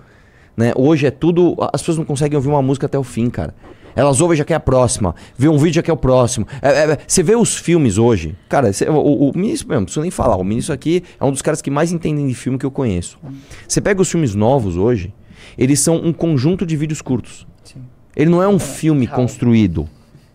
[0.56, 0.72] Né?
[0.76, 1.56] Hoje é tudo.
[1.72, 3.54] As pessoas não conseguem ouvir uma música até o fim, cara.
[3.96, 6.46] Elas ouvem já quer a próxima, vê um vídeo já quer o próximo.
[6.62, 8.94] É, é, é, você vê os filmes hoje, cara, cê- o,
[9.30, 10.36] o ministro mesmo, não preciso nem falar.
[10.36, 13.18] O ministro aqui é um dos caras que mais entendem de filme que eu conheço.
[13.66, 15.12] Você pega os filmes novos hoje,
[15.58, 17.44] eles são um conjunto de vídeos curtos.
[17.64, 17.80] Sim.
[18.14, 19.88] Ele não é um filme construído.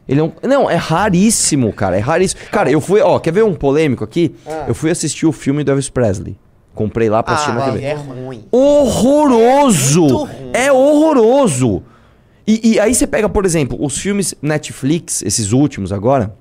[0.07, 1.97] Ele é um, não, é raríssimo, cara.
[1.97, 2.41] É raríssimo.
[2.51, 4.35] Cara, eu fui, ó, quer ver um polêmico aqui?
[4.67, 6.37] Eu fui assistir o filme do Elvis Presley.
[6.73, 7.85] Comprei lá pra assistir na ah, TV.
[7.85, 8.43] é ruim.
[8.51, 10.27] Horroroso!
[10.53, 10.65] É.
[10.65, 11.83] É horroroso!
[12.45, 16.35] E, e aí você pega, por exemplo, os filmes Netflix, esses últimos agora,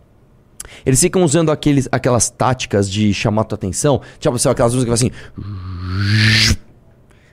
[0.84, 4.00] eles ficam usando aqueles, aquelas táticas de chamar tua atenção.
[4.18, 6.56] Tipo, sabe, aquelas músicas que fazem assim.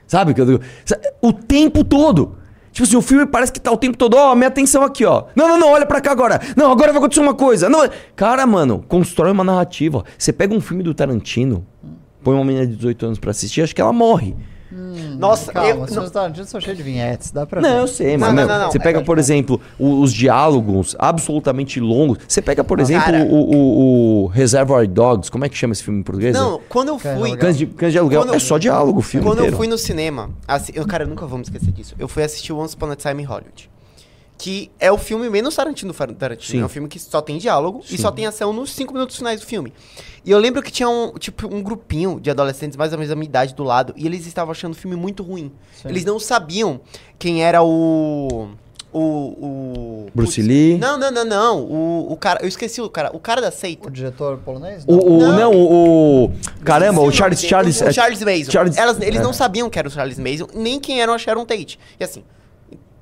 [0.06, 0.34] Sabe?
[0.34, 0.60] que eu digo?
[0.84, 2.36] Sa- O tempo todo.
[2.72, 5.24] Tipo assim, o filme parece que tá o tempo todo, ó, minha atenção aqui, ó.
[5.36, 6.40] Não, não, não, olha pra cá agora.
[6.56, 7.68] Não, agora vai acontecer uma coisa.
[7.68, 10.02] Não, cara, mano, constrói uma narrativa.
[10.16, 11.66] Você pega um filme do Tarantino,
[12.24, 14.34] põe uma menina de 18 anos pra assistir, acho que ela morre.
[15.18, 17.78] Nossa, Calma, eu, não, seus Tarantinos são cheios de vinhetes, dá pra Não, ver.
[17.80, 18.70] eu sei, Não, mas não, não, não.
[18.72, 22.18] você pega, É, por exemplo, os diálogos absolutamente longos.
[22.26, 25.30] Você pega, por exemplo, o, o- o Reservoir Dogs.
[25.30, 26.34] Como é que chama esse filme em português?
[26.34, 27.36] não, quando eu fui.
[27.36, 28.22] Cães de, Cães de Aluguel.
[28.22, 29.52] Quando- é só diálogo o filme Quando inteiro.
[29.54, 31.94] eu fui no cinema, assim, eu, cara, eu nunca vou me esquecer disso.
[31.98, 33.70] Eu fui assistir Once Upon a Time em Hollywood.
[34.42, 36.50] Que é o filme menos Tarantino do Tarantino.
[36.58, 36.60] Sim.
[36.62, 37.94] É um filme que só tem diálogo Sim.
[37.94, 39.72] e só tem ação nos cinco minutos finais do filme.
[40.24, 43.14] E eu lembro que tinha um, tipo, um grupinho de adolescentes mais ou menos da
[43.14, 45.52] minha idade do lado e eles estavam achando o filme muito ruim.
[45.80, 45.88] Sim.
[45.90, 46.80] Eles não sabiam
[47.20, 48.48] quem era o.
[48.92, 48.98] O.
[49.00, 50.76] o Bruce putz, Lee?
[50.76, 51.60] Não, não, não, não.
[51.62, 52.40] O, o cara.
[52.42, 53.10] Eu esqueci o cara.
[53.14, 53.86] O cara da seita.
[53.86, 54.84] O diretor polonês?
[54.88, 55.52] O, o- não, Não.
[55.52, 56.32] o, o-
[56.64, 57.40] Caramba, o Charles.
[57.40, 58.50] Charles, o é- Charles Mason.
[58.50, 59.22] Charles- Elas- eles é.
[59.22, 61.78] não sabiam que era o Charles Mason, nem quem era o Sharon Tate.
[61.98, 62.24] E assim,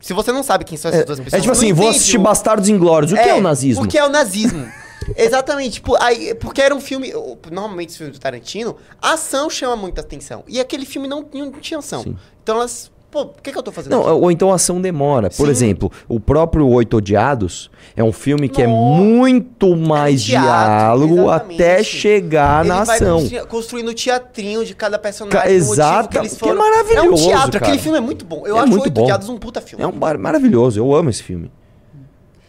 [0.01, 1.39] se você não sabe quem são essas duas É, pessoas...
[1.39, 3.13] é tipo assim, vou assistir o- Bastardos Inglórios.
[3.13, 3.85] O que é, o nazismo?
[3.85, 4.67] O que é o nazismo?
[5.17, 7.13] Exatamente, tipo, aí, porque era um filme.
[7.51, 10.45] Normalmente, os filmes do Tarantino, a ação chama muita atenção.
[10.47, 12.03] E aquele filme não, não tinha ação.
[12.03, 12.17] Sim.
[12.43, 12.91] Então elas.
[13.11, 14.11] Pô, o que, que eu tô fazendo Não, aqui?
[14.11, 15.29] ou então a ação demora.
[15.31, 15.51] Por Sim.
[15.51, 19.03] exemplo, o próprio Oito Odiados é um filme que é Nossa.
[19.03, 21.55] muito mais teatro, diálogo exatamente.
[21.63, 23.19] até chegar na Ele vai ação.
[23.21, 25.39] construi- construindo o teatrinho de cada personagem.
[25.41, 27.65] Ca- o motivo exata- que eles que é maravilhoso, É um teatro, cara.
[27.65, 28.47] aquele filme é muito bom.
[28.47, 29.03] Eu É acho muito Oito bom.
[29.03, 29.85] Odiados um puta filme.
[29.85, 31.51] É um maravilhoso, eu amo esse filme.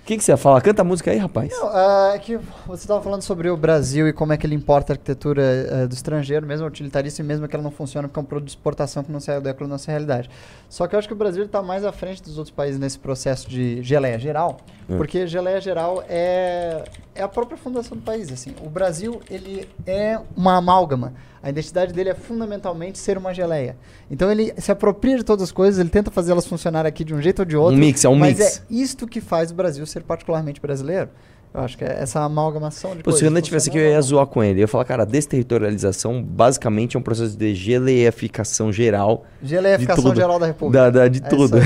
[0.02, 0.60] O que, que você ia falar?
[0.62, 1.52] Canta a música aí, rapaz.
[1.52, 2.36] Não, ah, é que
[2.66, 5.88] você estava falando sobre o Brasil e como é que ele importa a arquitetura eh,
[5.88, 8.52] do estrangeiro, mesmo utilitarista, e mesmo que ela não funciona porque é um produto de
[8.52, 10.28] exportação que não se adequa à nossa realidade.
[10.68, 12.98] Só que eu acho que o Brasil está mais à frente dos outros países nesse
[12.98, 14.58] processo de geleia geral,
[14.90, 14.98] Hum.
[14.98, 16.84] porque geleia geral é,
[17.14, 18.32] é a própria fundação do país.
[18.32, 18.54] Assim.
[18.64, 21.14] O Brasil ele é uma amálgama.
[21.44, 23.76] A identidade dele é fundamentalmente ser uma geleia.
[24.10, 27.14] Então ele se apropria de todas as coisas, ele tenta fazer elas funcionar aqui de
[27.14, 27.78] um jeito ou de outro.
[27.78, 28.58] mix, é um mas mix.
[28.60, 31.10] é isto que faz o Brasil ser particularmente brasileiro.
[31.54, 34.02] Eu acho que é essa amalgamação de Pô, se o Renan tivesse aqui, eu ia
[34.02, 34.60] zoar com ele.
[34.60, 40.46] Eu ia falar, cara, desterritorialização basicamente é um processo de geleificação geral Geleificação geral da
[40.46, 40.84] República.
[40.92, 41.58] da, da- de É tudo.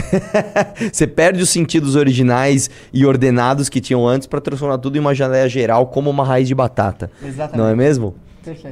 [0.92, 5.14] Você perde os sentidos originais e ordenados que tinham antes pra transformar tudo em uma
[5.14, 7.12] geleia geral como uma raiz de batata.
[7.24, 7.58] Exatamente.
[7.58, 8.16] Não é mesmo?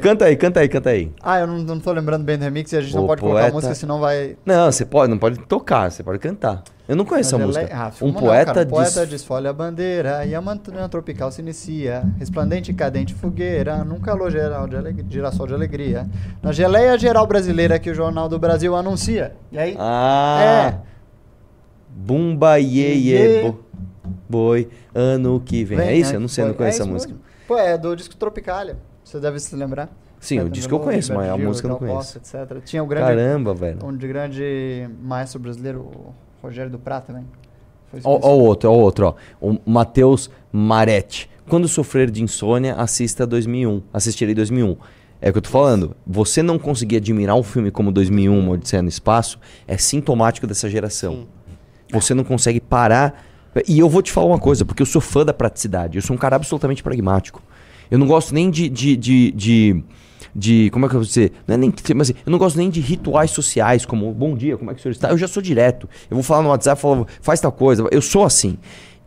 [0.02, 1.12] Canta aí, canta aí, canta aí.
[1.22, 3.22] Ah, eu não, não tô lembrando bem do remix e a gente O não pode
[3.22, 4.36] colocar poeta- a música, senão vai.
[4.46, 6.64] Não, você pode, não pode tocar, você pode cantar.
[6.88, 8.04] Eu não conheço Na essa geleia- música.
[8.04, 8.68] Ah, um não, poeta, cara?
[8.68, 9.10] Um poeta diz...
[9.10, 12.04] desfolha a bandeira e a manhã tropical se inicia.
[12.20, 16.06] Resplendente e cadente fogueira, num calor geral de alegria, girassol de alegria.
[16.42, 19.34] Na geleia geral brasileira que o Jornal do Brasil anuncia.
[19.52, 19.76] E aí?
[19.80, 20.74] Ah!
[20.82, 20.94] É.
[21.96, 23.42] Bumba Iê.
[23.44, 23.60] bo-
[24.28, 25.80] boi, ano que vem.
[25.80, 26.14] é isso?
[26.14, 27.14] Eu não sei, eu não conheço é essa música.
[27.14, 27.24] mesmo.
[27.48, 28.78] Pô, é do disco Tropicália.
[29.04, 29.90] Você deve se lembrar.
[30.20, 32.18] Sim, o disco eu conheço, mas a Gilberto música eu não conheço.
[32.18, 32.64] Etc.
[32.64, 33.86] Tinha o grande, Caramba, velho.
[33.86, 37.26] um de grande maestro brasileiro, o Rogério do Prata, também.
[38.04, 39.16] Ó, ó o outro, ó o outro, ó.
[39.42, 41.30] O Matheus Maretti.
[41.48, 43.84] Quando sofrer de insônia, assista 2001.
[43.94, 44.78] Assistirei 2001.
[45.22, 45.96] É o que eu tô falando.
[46.08, 50.70] Você não conseguir admirar um filme como 2001, Uma Odisseia no Espaço, é sintomático dessa
[50.70, 51.14] geração.
[51.14, 51.28] Sim.
[51.92, 53.24] Você não consegue parar.
[53.68, 55.98] E eu vou te falar uma coisa, porque eu sou fã da praticidade.
[55.98, 57.42] Eu sou um cara absolutamente pragmático.
[57.90, 59.84] Eu não gosto nem de, de, de, de,
[60.34, 60.70] de.
[60.72, 61.32] Como é que eu vou dizer?
[61.48, 64.58] Não é nem mas assim, eu não gosto nem de rituais sociais, como bom dia,
[64.58, 65.10] como é que o senhor está?
[65.10, 65.88] Eu já sou direto.
[66.10, 67.88] Eu vou falar no WhatsApp, falo, faz tal coisa.
[67.92, 68.58] Eu sou assim.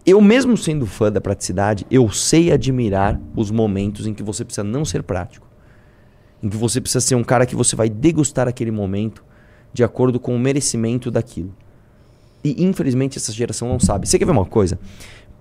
[0.07, 4.63] Eu, mesmo sendo fã da praticidade, eu sei admirar os momentos em que você precisa
[4.63, 5.49] não ser prático.
[6.41, 9.25] Em que você precisa ser um cara que você vai degustar aquele momento
[9.73, 11.53] de acordo com o merecimento daquilo.
[12.45, 14.07] E infelizmente essa geração não sabe.
[14.07, 14.79] Você quer ver uma coisa?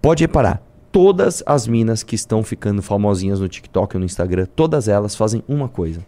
[0.01, 0.63] Pode reparar,
[0.95, 5.43] todas as minas que estão ficando famosinhas no TikTok ou no Instagram, todas elas fazem
[5.45, 5.99] uma coisa.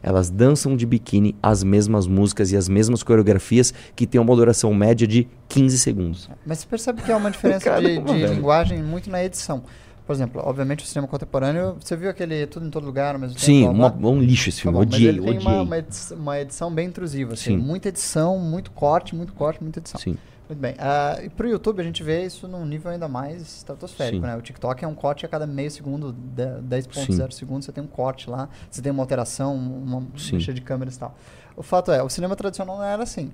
[0.00, 4.72] Elas dançam de biquíni as mesmas músicas e as mesmas coreografias que tem uma duração
[4.72, 6.30] média de 15 segundos.
[6.46, 8.34] Mas você percebe que há uma diferença Caramba, de, de velho.
[8.34, 9.64] linguagem muito na edição.
[10.06, 13.40] Por exemplo, obviamente o cinema contemporâneo, você viu aquele tudo em todo lugar tempo?
[13.40, 14.78] Sim, uma- um lixo esse Tá filme.
[14.78, 15.52] bom, mas odiei, ele tem odiei.
[15.52, 17.32] uma, uma, edição, uma edição bem intrusiva.
[17.32, 17.56] Assim, Sim.
[17.56, 20.00] muita edição, muito corte, muito corte, muita edição.
[20.00, 20.16] Sim.
[20.48, 20.74] Muito bem.
[20.78, 24.30] Ah, e pro YouTube a gente vê isso num nível ainda mais estratosférico, Sim.
[24.30, 24.36] né?
[24.36, 27.86] O TikTok é um corte a cada meio segundo, de- 10.0 segundos, você tem um
[27.88, 31.16] corte lá, você tem uma alteração, uma mexa de câmeras e tal.
[31.56, 33.32] O fato é, o cinema tradicional não era assim.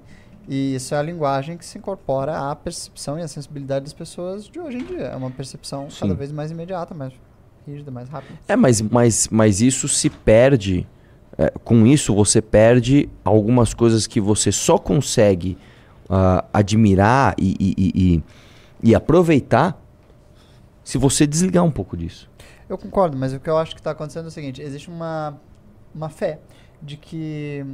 [0.48, 4.48] E isso é a linguagem que se incorpora à percepção e à sensibilidade das pessoas
[4.48, 5.02] de hoje em dia.
[5.04, 6.00] É uma percepção Sim.
[6.00, 7.12] cada vez mais imediata, mais
[7.66, 8.34] rígida, mais rápida.
[8.48, 10.86] É, mas, mas, mas isso se perde.
[11.38, 15.56] é, com isso, você perde algumas coisas que você só consegue
[16.14, 18.24] ah, admirar e, e- e- e-
[18.90, 19.80] e aproveitar
[20.84, 22.28] se você desligar um pouco disso.
[22.68, 25.38] Eu concordo, mas o que eu acho que está acontecendo é o seguinte: existe uma,
[25.94, 26.38] uma fé
[26.82, 27.64] de que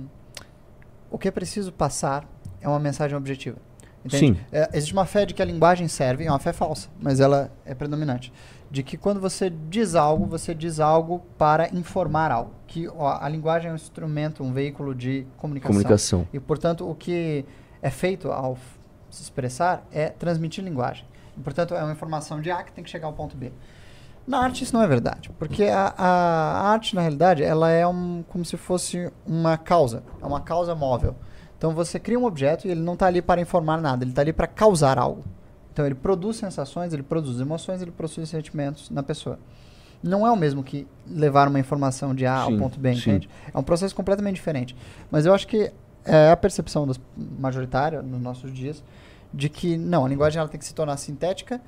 [1.10, 2.24] o que é preciso passar
[2.60, 3.56] é uma mensagem objetiva.
[4.04, 4.38] Entende?
[4.38, 4.44] Sim.
[4.52, 7.50] É, existe uma fé de que a linguagem serve, é uma fé falsa, mas ela
[7.64, 8.32] é predominante.
[8.70, 12.52] De que quando você diz algo, você diz algo para informar algo.
[12.66, 15.72] Que ó, a linguagem é um instrumento, um veículo de comunicação.
[15.72, 16.28] Comunicação.
[16.32, 17.44] E, portanto, o que
[17.82, 18.56] é feito ao
[19.10, 21.04] se expressar é transmitir linguagem.
[21.42, 23.52] Portanto, é uma informação de A que tem que chegar ao ponto B.
[24.26, 28.22] Na arte isso não é verdade, porque a, a arte, na realidade, ela é um,
[28.28, 31.16] como se fosse uma causa, é uma causa móvel.
[31.56, 34.20] Então você cria um objeto e ele não está ali para informar nada, ele está
[34.20, 35.24] ali para causar algo.
[35.72, 39.38] Então ele produz sensações, ele produz emoções, ele produz sentimentos na pessoa.
[40.02, 42.98] Não é o mesmo que levar uma informação de A ao Sim, ponto B, sim.
[42.98, 43.30] entende?
[43.52, 44.76] É um processo completamente diferente.
[45.10, 45.72] Mas eu acho que
[46.08, 46.98] é a percepção das,
[47.38, 48.82] majoritária nos nossos dias
[49.32, 51.60] de que não, a linguagem ela tem que se tornar sintética,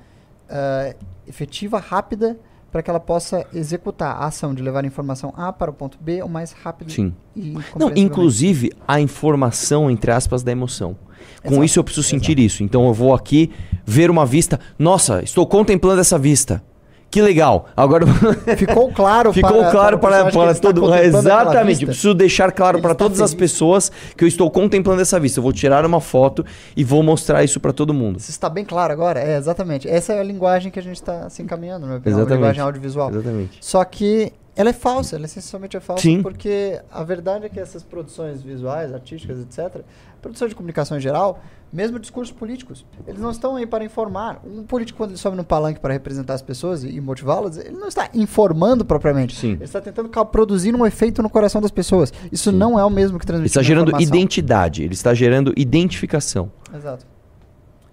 [0.49, 0.95] eh,
[1.27, 2.37] efetiva, rápida,
[2.71, 5.97] para que ela possa executar a ação de levar a informação A para o ponto
[5.99, 7.13] B o mais rápido Sim.
[7.35, 10.95] e Não, inclusive a informação, entre aspas, da emoção.
[11.43, 12.63] Com Exato, isso eu preciso sentir isso.
[12.63, 13.51] Então eu vou aqui
[13.85, 14.59] ver uma vista.
[14.79, 16.63] Nossa, estou contemplando essa vista.
[17.11, 17.67] Que legal.
[17.75, 18.05] Agora
[18.55, 21.85] Ficou claro ficou para, claro para, para ele está todo aquela Exatamente.
[21.85, 23.51] Preciso deixar claro Ele para todas as feliz.
[23.51, 25.39] pessoas que eu estou contemplando essa vista.
[25.39, 26.45] Eu vou tirar uma foto
[26.75, 28.17] e vou mostrar isso para todo mundo.
[28.17, 29.19] Isso está bem claro agora?
[29.19, 29.89] É, exatamente.
[29.89, 32.39] Essa é a linguagem que a gente está se encaminhando, na minha opinião, a Exatamente.
[32.39, 33.09] linguagem audiovisual.
[33.09, 33.57] Exatamente.
[33.59, 36.21] Só que ela é falsa, ela essencialmente é falsa, Sim.
[36.21, 39.81] porque a verdade é que essas produções visuais, artísticas, etc.,
[40.21, 41.41] produção de comunicação em geral,
[41.71, 44.41] mesmo discursos políticos, eles não estão aí para informar.
[44.45, 47.77] Um político, quando ele sobe no palanque para representar as pessoas e, e motivá-las, ele
[47.77, 49.35] não está informando propriamente.
[49.35, 49.53] Sim.
[49.53, 52.11] Ele está tentando produzir um efeito no coração das pessoas.
[52.29, 54.15] Isso não é o mesmo que Ele transmitir está uma gerando informação.
[54.15, 56.51] identidade, ele está gerando identificação.
[56.75, 57.05] Exato.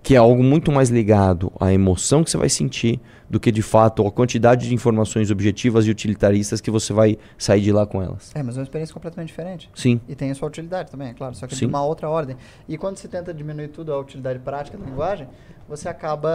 [0.03, 3.63] que é algo muito mais ligado à emoção que você vai sentir do que de
[3.63, 8.03] fato a quantidade de informações objetivas e utilitaristas que você vai sair de lá com
[8.03, 8.31] elas.
[8.35, 9.71] É, mas é uma experiência completamente diferente.
[9.75, 11.67] Sim, E tem a sua utilidade também, é claro, só que Sim.
[11.67, 12.37] de uma outra ordem.
[12.69, 15.29] E quando se tenta diminuir tudo a utilidade prática da linguagem,
[15.69, 16.31] você acaba,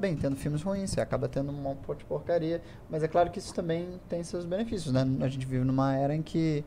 [0.00, 3.38] bem, tendo filmes ruins, você acaba tendo um monte de porcaria, mas é claro que
[3.38, 5.06] isso também tem seus benefícios, né?
[5.20, 6.64] A gente vive numa era em que,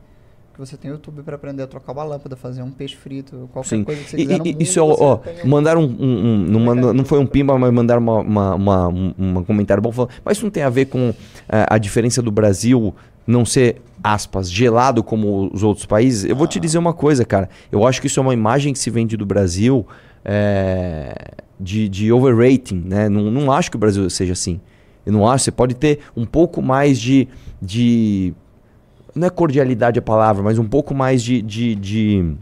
[0.52, 3.48] que você tem o YouTube para aprender a trocar uma lâmpada, fazer um peixe frito,
[3.52, 3.84] qualquer sim.
[3.84, 6.60] coisa que você quiser e- mundo, isso, é, ó, um- mandaram um, um- um- não,
[6.60, 10.36] manda- não foi um pimba, mas mandaram uma, uma, uma- um, comentário bom falando, mas
[10.36, 11.14] isso não tem a ver com
[11.48, 12.94] eh, a diferença do Brasil
[13.26, 16.24] não ser, aspas, gelado como os outros países?
[16.28, 17.48] Eu vou te dizer uma coisa, cara.
[17.70, 19.86] Eu acho que isso é uma imagem que se vende do Brasil
[20.24, 21.14] eh,
[21.58, 23.08] de, de overrating, né?
[23.08, 24.60] Não, não acho que o Brasil seja assim.
[25.06, 25.44] Eu não acho.
[25.44, 27.28] Você pode ter um pouco mais de.
[27.60, 28.34] de
[29.14, 32.34] não é cordialidade a palavra, mas um pouco mais de, de, de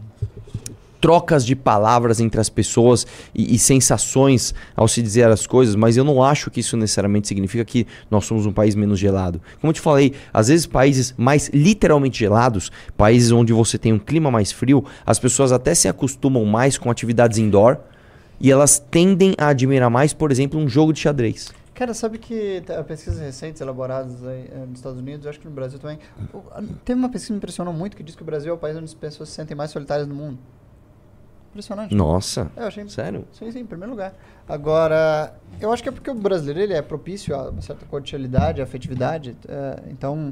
[1.01, 5.97] trocas de palavras entre as pessoas e, e sensações ao se dizer as coisas, mas
[5.97, 9.41] eu não acho que isso necessariamente significa que nós somos um país menos gelado.
[9.59, 13.99] Como eu te falei, às vezes países mais literalmente gelados, países onde você tem um
[13.99, 17.77] clima mais frio, as pessoas até se acostumam mais com atividades indoor
[18.39, 21.51] e elas tendem a admirar mais, por exemplo, um jogo de xadrez.
[21.81, 25.47] Cara, sabe que te- pesquisas recentes elaboradas aí, eh, nos Estados Unidos, eu acho que
[25.47, 25.97] no Brasil também.
[26.85, 28.75] Teve uma pesquisa que me impressionou muito que diz que o Brasil é o país
[28.77, 30.37] onde as pessoas se sentem mais solitárias no mundo.
[31.49, 31.95] Impressionante.
[31.95, 32.87] Nossa, É, eu achei.
[32.87, 33.25] sério?
[33.31, 34.13] Sim, sim, em primeiro lugar.
[34.47, 38.61] Agora, eu acho que é porque o brasileiro ele é propício a uma certa cordialidade,
[38.61, 39.35] afetividade.
[39.47, 40.31] eh, então,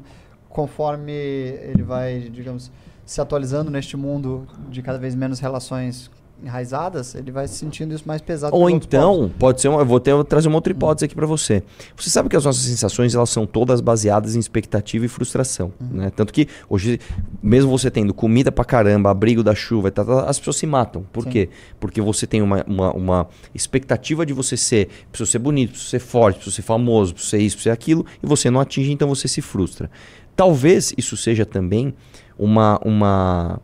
[0.50, 2.72] conforme ele vai, digamos,
[3.08, 6.12] se atualizando neste mundo de cada vez menos relações
[6.44, 8.56] enraizadas, ele vai se sentindo isso mais pesado.
[8.56, 11.16] Ou então, pode ser uma, eu vou ter, eu vou trazer uma outra hipótese aqui
[11.16, 11.64] pra você.
[11.96, 16.12] Você sabe que as nossas sensações elas são todas baseadas em expectativa e frustração, né?
[16.16, 17.00] Tanto que hoje,
[17.42, 20.66] mesmo você tendo comida pra caramba, abrigo da chuva, e tal, tal, as pessoas se
[20.66, 21.04] matam.
[21.12, 21.30] Por Sim.
[21.30, 21.50] quê?
[21.80, 26.00] Porque você tem uma, uma, uma expectativa de você ser, precisa ser bonito, precisa ser
[26.00, 29.08] forte, precisa ser famoso, precisa ser isso, precisa ser aquilo, e você não atinge, então
[29.08, 29.90] você se frustra.
[30.36, 31.94] Talvez isso seja também
[32.38, 33.62] uma, uma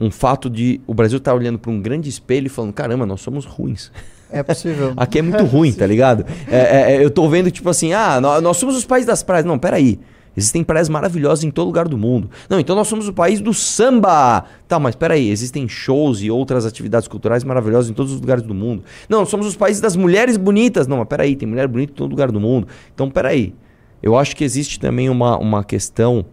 [0.00, 3.20] um fato de o Brasil estar olhando para um grande espelho e falando, caramba, nós
[3.20, 3.90] somos ruins.
[4.30, 4.92] É possível.
[4.98, 6.24] Aqui é muito ruim, tá ligado?
[6.48, 9.22] É, é, é, eu tô vendo, tipo assim, ah, nó- nós, somos os países das
[9.22, 9.44] praias.
[9.46, 9.98] Não, peraí.
[10.36, 12.28] Existem praias maravilhosas em todo lugar do mundo.
[12.50, 14.44] Não, então nós somos o país do samba.
[14.68, 18.52] Tá, mas peraí, existem shows e outras atividades culturais maravilhosas em todos os lugares do
[18.52, 18.84] mundo.
[19.08, 20.86] Não, nós somos os países das mulheres bonitas.
[20.86, 22.68] Não, mas peraí, tem mulher bonita em todo lugar do mundo.
[22.94, 23.54] Então, peraí.
[24.02, 26.26] Eu acho que existe também uma, uma questão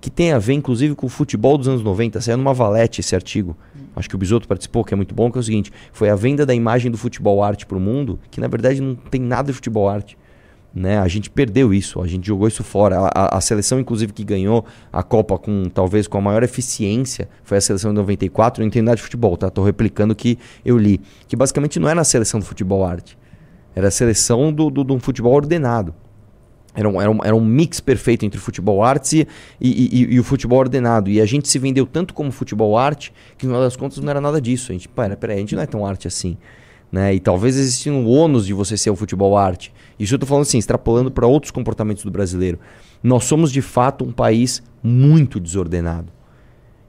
[0.00, 2.20] que tem a ver, inclusive, com o futebol dos anos 90.
[2.20, 3.56] Saiu numa Valete esse artigo.
[3.94, 6.14] Acho que o Bisoto participou, que é muito bom, que é o seguinte: foi a
[6.16, 9.48] venda da imagem do futebol arte para o mundo, que na verdade não tem nada
[9.48, 10.16] de futebol arte.
[10.72, 10.98] Né?
[11.00, 13.00] A gente perdeu isso, a gente jogou isso fora.
[13.00, 17.28] A, a- a seleção, inclusive, que ganhou a Copa com talvez com a maior eficiência
[17.42, 18.60] foi a seleção de 94.
[18.60, 19.50] Eu não entendo nada de futebol, tá?
[19.50, 21.00] Tô replicando o que eu li.
[21.26, 23.18] Que basicamente não era a seleção do futebol arte,
[23.74, 25.92] era a seleção do, do, um futebol ordenado.
[26.74, 29.26] Era um, era, um, era um mix perfeito entre o futebol artes e,
[29.60, 31.10] e, e- o futebol ordenado.
[31.10, 34.08] E a gente se vendeu tanto como futebol arte que, no final das contas, não
[34.08, 34.70] era nada disso.
[34.70, 36.36] A gente, pera, peraí, a gente não é tão arte assim.
[36.92, 37.14] Né?
[37.14, 39.72] E talvez existia um ônus de você ser o futebol arte.
[39.98, 42.58] Isso eu tô falando assim, extrapolando para outros comportamentos do brasileiro.
[43.02, 46.12] Nós somos, de fato, um país muito desordenado.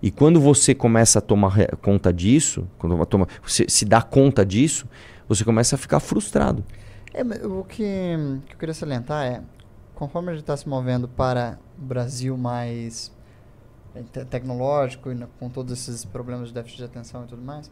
[0.01, 4.87] E quando você começa a tomar conta disso, quando toma- você se dá conta disso,
[5.27, 6.63] você começa a ficar frustrado.
[7.13, 7.83] É, o que,
[8.47, 9.41] que eu queria salientar é,
[10.01, 13.11] conforme a gente está se movendo para o Brasil mais
[13.93, 17.41] eh, te- tecnológico e na- com todos esses problemas de déficit de atenção e tudo
[17.43, 17.69] mais,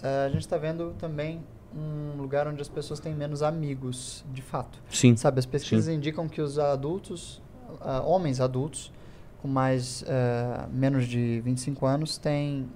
[0.00, 1.42] eh, a gente está vendo também
[1.76, 4.78] um lugar onde as pessoas têm menos amigos, de fato.
[4.88, 5.16] Sim.
[5.16, 7.42] Sabe, as pesquisas indicam que os adultos,
[7.80, 8.92] ah, homens adultos,
[9.42, 12.68] com mais ah, menos de 25 anos, têm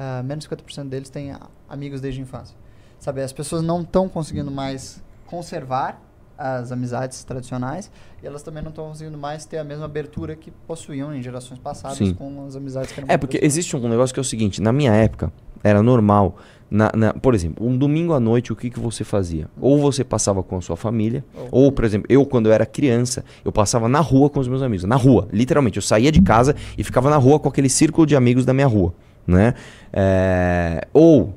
[0.00, 1.32] ah, menos de 50% deles têm
[1.68, 2.56] amigos desde a infância.
[2.98, 6.02] Sabe, as pessoas não estão conseguindo mais conservar
[6.38, 7.90] as amizades tradicionais
[8.22, 11.58] e elas também não estão conseguindo mais ter a mesma abertura que possuíam em gerações
[11.58, 12.14] passadas Sim.
[12.14, 14.72] com as amizades que eram É, porque existe um negócio que é o seguinte, na
[14.72, 15.32] minha época,
[15.64, 16.36] era normal.
[16.68, 19.48] na- na- por exemplo, um domingo à noite, o que, que você fazia?
[19.60, 23.24] Ou você passava com a sua família, ou, por exemplo, eu, quando eu era criança,
[23.44, 24.82] eu passava na rua com os meus amigos.
[24.84, 25.76] Na rua, literalmente.
[25.78, 28.66] Eu saía de casa e ficava na rua com aquele círculo de amigos da minha
[28.66, 28.92] rua.
[29.24, 29.54] Né?
[29.92, 31.34] É, ou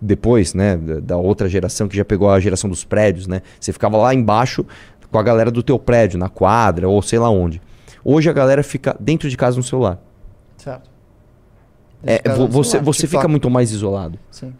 [0.00, 3.42] depois, né, da outra geração que já pegou a geração dos prédios, né?
[3.60, 4.64] Você ficava lá embaixo
[5.10, 7.60] com a galera do teu prédio, na quadra ou sei lá onde.
[8.04, 9.98] Hoje a galera fica dentro de casa no celular.
[10.56, 10.90] Certo.
[12.02, 14.18] É, vo- você, celular, você fica muito mais isolado.
[14.30, 14.52] Sim.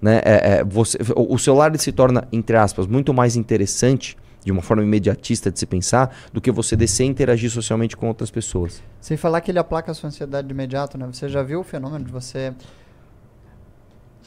[0.00, 0.20] Né?
[0.24, 4.82] É, é, você, o, celular se torna, entre aspas, muito mais interessante, de uma forma
[4.82, 8.82] imediatista de se pensar, do que você descer e interagir socialmente com outras pessoas.
[9.00, 11.06] Sem falar que ele aplaca a sua ansiedade de imediato, né?
[11.12, 12.54] Você já viu o fenômeno de você.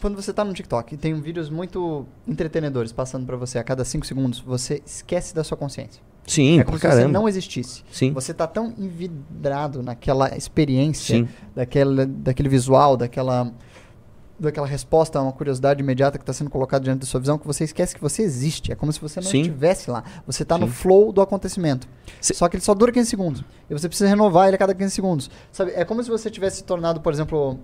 [0.01, 3.85] Quando você tá no TikTok e tem vídeos muito entretenedores passando pra você a cada
[3.85, 6.01] 5 segundos, você esquece da sua consciência.
[6.25, 7.01] Sim, é como se caramba.
[7.03, 7.83] você não existisse.
[7.91, 8.11] Sim.
[8.13, 11.27] Você tá tão envidrado naquela experiência, Sim.
[11.55, 13.51] daquele, daquele visual, daquela,
[14.41, 17.45] daquela resposta a uma curiosidade imediata que está sendo colocada diante da sua visão, que
[17.47, 18.71] você esquece que você existe.
[18.71, 19.41] É como se você não Sim.
[19.41, 20.03] estivesse lá.
[20.25, 21.87] Você está no flow do acontecimento.
[22.19, 23.43] Se- Só que ele só dura 15 segundos.
[23.69, 25.29] E você precisa renovar ele a cada 15 segundos.
[25.51, 25.71] Sabe?
[25.75, 27.59] É como se você tivesse se tornado, por exemplo,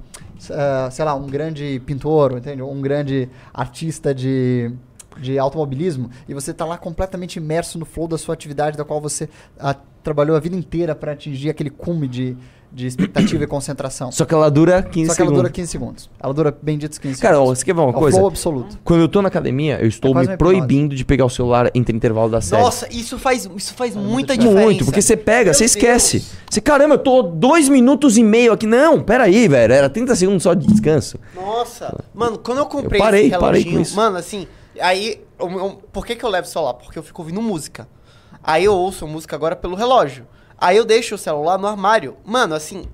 [0.52, 2.62] ah, sei lá, um grande pintor, entende?
[2.62, 4.72] Ou um grande artista de,
[5.20, 6.10] de automobilismo.
[6.28, 9.28] E você está lá completamente imerso no flow da sua atividade, da qual você
[9.60, 12.38] ah, trabalhou a vida inteira para atingir aquele cume de,
[12.72, 14.12] de expectativa e concentração.
[14.12, 15.38] Só que ela dura 15 Só que ela segundos.
[15.44, 16.10] dura 15 segundos.
[16.20, 17.60] Ela dura benditos 15 Cara, segundos.
[17.60, 18.18] você quer ver uma é coisa?
[18.18, 18.78] flow absoluto.
[18.84, 21.96] Quando eu tô na academia, eu estou É me proibindo de pegar o celular entre
[21.96, 22.62] intervalo da série.
[22.62, 24.62] Nossa, isso faz, isso faz muita muito diferença.
[24.66, 26.20] Muito, porque você pega, Meu você esquece.
[26.20, 26.32] Deus.
[26.50, 28.68] Você, caramba, eu tô dois minutos e meio aqui.
[28.68, 29.74] Não, peraí, velho.
[29.74, 31.18] Era 30 segundos só de descanso.
[31.36, 33.96] Nossa, mano, quando eu comprei Eu parei, esse parei com reloginho, isso.
[33.96, 34.46] mano, assim,
[34.80, 36.74] aí, o meu- por que que eu levo o celular?
[36.74, 37.88] Porque eu fico ouvindo música.
[38.44, 40.26] Aí eu ouço música agora pelo relógio.
[40.60, 42.16] Aí eu deixo o celular no armário.
[42.26, 42.86] Mano, assim,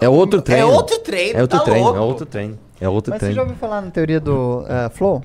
[0.00, 0.62] É outro treino.
[0.62, 1.98] é outro treino, É outro tá treino, louco.
[1.98, 2.58] é outro treino.
[2.80, 3.42] É outro Mas você já treino.
[3.50, 5.22] ouviu falar na teoria do eh, flow?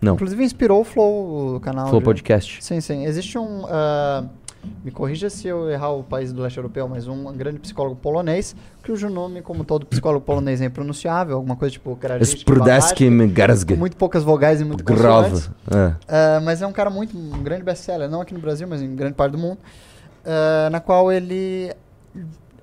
[0.00, 0.14] Não.
[0.14, 1.88] Inclusive inspirou o Flow, o canal.
[1.88, 2.62] Flow de- Podcast.
[2.62, 3.04] Sim, sim.
[3.06, 3.64] Existe um.
[3.68, 4.22] ah,
[4.84, 8.54] me corrija se eu errar o país do leste europeu, mas um grande psicólogo polonês,
[8.84, 13.10] cujo nome, como todo psicólogo polonês, é impronunciável, alguma coisa tipo Krajewski, Sprudeski
[13.66, 15.48] com muito poucas vogais e muito Grove.
[15.70, 15.94] É.
[16.08, 18.94] Ah, mas é um cara muito, um grande best-seller, não aqui no Brasil, mas em
[18.94, 19.58] grande parte do mundo,
[20.24, 21.72] ah, na qual ele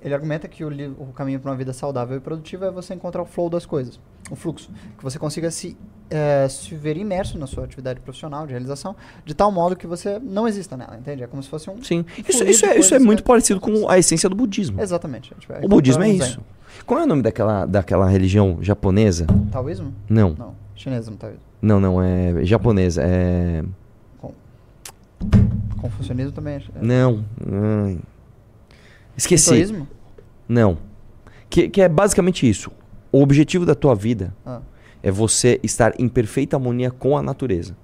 [0.04, 3.22] ele argumenta que o, o caminho para uma vida saudável e produtiva é você encontrar
[3.22, 4.00] o flow das coisas,
[4.30, 5.76] o fluxo, que você consiga se,
[6.10, 10.18] eh, se ver imerso na sua atividade profissional de realização, de tal modo que você
[10.18, 11.22] não exista nela, entende?
[11.22, 11.80] É como se fosse um...
[11.84, 12.04] Sim.
[12.28, 14.80] Isso, isso, é, isso é muito parecido com a essência do budismo.
[14.82, 15.32] Exatamente.
[15.38, 16.40] Tipo, O budismo é isso.
[16.84, 19.26] Qual é o nome daquela, daquela religião japonesa?
[19.52, 19.94] Taoísmo?
[20.08, 20.54] Não, Não.
[20.74, 21.42] Chinês não taoísmo.
[21.60, 23.02] não, não, é japonesa.
[23.04, 23.62] É.
[25.80, 26.62] Confucionismo também é...
[26.80, 27.24] Não.
[27.86, 27.98] ai.
[29.16, 29.44] Esqueci.
[29.44, 29.88] Shintoísmo?
[30.48, 30.78] Não.
[31.50, 32.70] Que, que é basicamente isso.
[33.10, 34.60] O objetivo da tua vida Ah.
[35.02, 37.76] é você estar em perfeita harmonia com a natureza.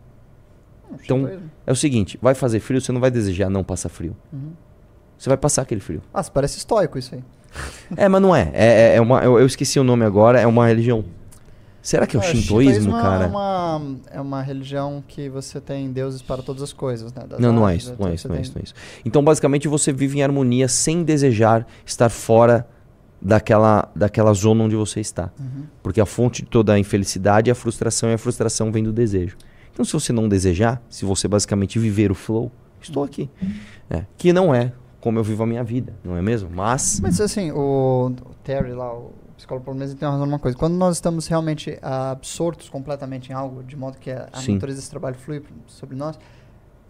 [0.91, 1.41] Não, Então-.
[1.67, 4.17] É o seguinte, vai fazer frio, você não vai desejar não passar frio.
[4.33, 4.53] Uhum.
[5.19, 6.01] Você vai passar aquele frio.
[6.15, 7.23] Ah, parece estoico isso aí.
[7.97, 8.51] É, mas não é.
[8.55, 11.05] É, é- é uma, eu, eu esqueci o nome agora, é uma religião.
[11.81, 13.25] Será que é o Ah, shintoísmo, cara?
[13.25, 17.25] É uma, é uma religião que você tem deuses para todas as coisas, né?
[17.29, 18.01] Das Não, não é isso, etc.
[18.01, 18.75] não é isso, não é isso, não é isso.
[19.05, 22.67] Então, basicamente, você vive em harmonia sem desejar estar fora
[23.23, 25.31] daquela, daquela zona onde você está.
[25.39, 25.65] Uhum.
[25.83, 28.93] Porque a fonte de toda a infelicidade é a frustração, e a frustração vem do
[28.93, 29.37] desejo.
[29.73, 32.51] Então, se você não desejar, se você basicamente viver o flow,
[32.81, 33.31] estou aqui.
[33.89, 36.51] É, que não é como eu vivo a minha vida, não é mesmo?
[36.53, 40.57] Mas, Mas assim, o, o Terry lá, o psicólogo polonês, ele tem razão numa coisa.
[40.57, 45.17] Quando nós estamos realmente absortos completamente em algo, de modo que a, natureza desse trabalho
[45.17, 46.19] flui sobre nós,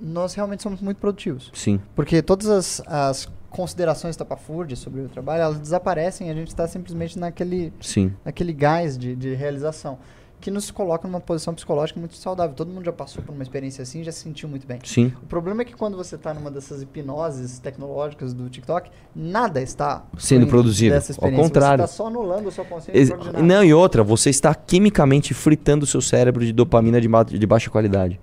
[0.00, 1.50] nós realmente somos muito produtivos.
[1.54, 6.48] sim, Porque todas as, as considerações tapafúrdias sobre o trabalho, elas desaparecem e a gente
[6.48, 8.12] está simplesmente naquele, sim.
[8.24, 9.98] naquele gás de, de realização.
[10.40, 12.54] Que nos coloca numa posição psicológica muito saudável.
[12.54, 14.78] Todo mundo já passou por uma experiência assim e já se sentiu muito bem.
[14.84, 19.60] Sim, O problema é que quando você está numa dessas hipnoses tecnológicas do TikTok, nada
[19.60, 20.94] está Sendo produzido.
[20.94, 21.78] Ao contrário.
[21.84, 22.98] Você está só anulando a sua consciência.
[23.00, 23.42] Ex-.
[23.42, 27.46] Não, e outra, você está quimicamente fritando o seu cérebro de dopamina de, ba- de
[27.46, 28.20] baixa qualidade.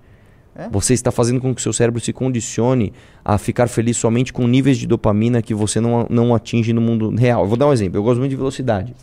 [0.58, 0.70] É?
[0.70, 2.94] Você está fazendo com que o seu cérebro se condicione
[3.26, 7.14] a ficar feliz somente com níveis de dopamina que você não, não atinge no mundo
[7.14, 7.44] real.
[7.44, 7.98] Eu vou dar um exemplo.
[7.98, 8.96] Eu gosto muito de velocidade.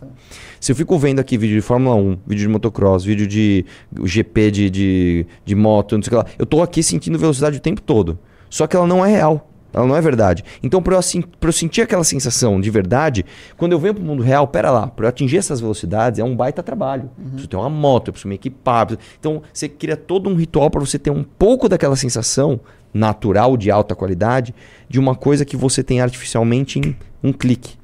[0.58, 3.66] Se eu fico vendo aqui vídeo de Fórmula 1, vídeo de motocross, vídeo de
[4.02, 7.58] GP de, de, de moto, não sei o que lá, eu tô aqui sentindo velocidade
[7.58, 8.18] o tempo todo.
[8.48, 9.51] Só que ela não é real.
[9.72, 10.44] Ela não é verdade.
[10.62, 11.00] Então, para eu,
[11.40, 13.24] eu sentir aquela sensação de verdade,
[13.56, 16.36] quando eu venho pro mundo real, pera lá, para eu atingir essas velocidades é um
[16.36, 17.10] baita trabalho.
[17.18, 18.86] Eu preciso ter uma moto, eu preciso me equipar.
[18.86, 22.60] preciso- Então, você cria todo um ritual para você ter um pouco daquela sensação
[22.92, 24.54] natural, de alta qualidade,
[24.88, 26.94] de uma coisa que você tem artificialmente em
[27.24, 27.76] um clique.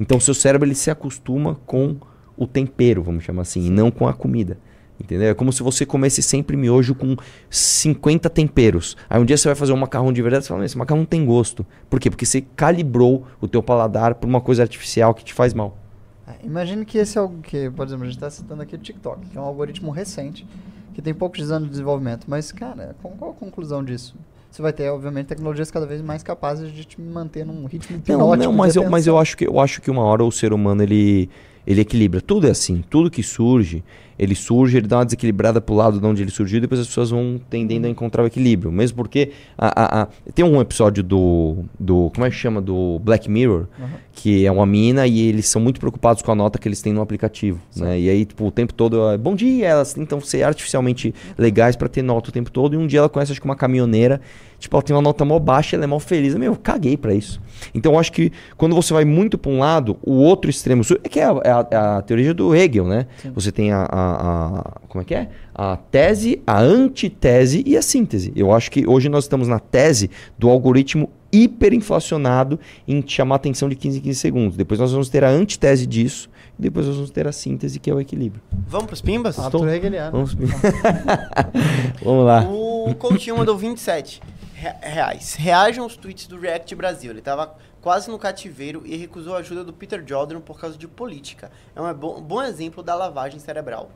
[0.00, 1.96] Então, seu cérebro ele se acostuma com
[2.36, 4.58] o tempero, vamos chamar assim, e não com a comida.
[5.00, 5.28] Entendeu?
[5.28, 7.16] É como se você comesse sempre miojo com
[7.48, 8.96] 50 temperos.
[9.08, 10.78] Aí um dia você vai fazer um macarrão de verdade e você fala, "Mas esse
[10.78, 11.64] macarrão não tem gosto.
[11.88, 12.10] Por quê?
[12.10, 15.76] Porque você calibrou o teu paladar por uma coisa artificial que te faz mal.
[16.26, 18.78] É, Imagine que esse é algo que, por exemplo, a gente está citando aqui o
[18.78, 20.46] TikTok, que é um algoritmo recente,
[20.94, 22.26] que tem poucos anos de desenvolvimento.
[22.28, 24.16] Mas, cara, qual, a conclusão disso?
[24.50, 28.34] Você vai ter, obviamente, tecnologias cada vez mais capazes de te manter num ritmo Não,
[28.34, 30.82] não, mas eu, mas eu acho que eu acho que uma hora o ser humano
[30.82, 31.28] ele
[31.66, 32.22] ele equilibra.
[32.22, 33.84] Tudo é assim, tudo que surge,
[34.18, 37.10] ele surge, ele dá uma desequilibrada pro lado de onde ele surgiu, depois as pessoas
[37.10, 38.72] vão tendendo a encontrar o equilíbrio.
[38.72, 39.68] Mesmo porque a,
[40.00, 43.88] a- a- tem um episódio do do como é que chama do Black Mirror, Aham.
[44.12, 46.92] que é uma mina e eles são muito preocupados com a nota que eles têm
[46.92, 47.98] no aplicativo, né?
[48.00, 51.88] E aí, tipo, o tempo todo, é, bom dia, elas tentam ser artificialmente legais pra
[51.88, 54.20] ter nota o tempo todo, e um dia ela conhece, acho que uma caminhoneira,
[54.58, 56.34] tipo, ela tem uma nota mó baixa, ela é mó feliz.
[56.34, 57.40] Meu, eu caguei pra isso.
[57.74, 61.08] Então, eu acho que quando você vai muito pra um lado, o outro extremo, é
[61.08, 63.06] que é a, é a- é a teoria do Hegel, né?
[63.22, 63.30] Sim.
[63.34, 65.28] Você tem a, a- a- como é que é?
[65.54, 68.32] A tese, a antitese e a síntese.
[68.36, 73.36] Eu acho que hoje nós estamos na tese do algoritmo hiperinflacionado em te chamar a
[73.36, 74.56] atenção de 15 em 15 segundos.
[74.56, 77.90] Depois nós vamos ter a antitese disso e depois nós vamos ter a síntese, que
[77.90, 78.40] é o equilíbrio.
[78.68, 79.36] Vamos pros pimbas?
[79.36, 80.12] Estou- Arthur Hegeliano.
[80.12, 80.34] Vamos,
[82.02, 82.42] vamos lá.
[82.48, 85.34] O Coutinho mandou 27 re- reais.
[85.34, 87.10] Reajam aos tweets do React Brasil.
[87.10, 90.88] Ele tava quase no cativeiro e recusou a ajuda do Peter Jordan por causa de
[90.88, 91.50] política.
[91.76, 93.90] É um bom, bom exemplo da lavagem cerebral.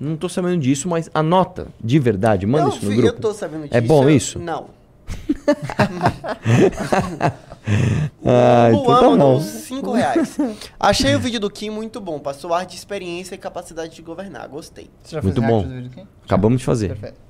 [0.00, 3.16] Não tô sabendo disso, mas anota de verdade, manda Não, isso no fi- grupo.
[3.16, 3.76] Eu tô sabendo disso.
[3.76, 4.38] É bom eu- isso?
[4.38, 4.68] Não.
[8.24, 9.40] Ah, o então Luan tá mandou bom.
[9.42, 10.36] 5 reais.
[10.80, 12.18] Achei o vídeo do Kim muito bom.
[12.18, 14.48] Passou ar de experiência e capacidade de governar.
[14.48, 14.88] Gostei.
[15.02, 15.58] Você já Muito fez bom.
[15.60, 16.08] react do vídeo aqui?
[16.24, 16.88] Acabamos de fazer.
[16.88, 17.20] Perfeito.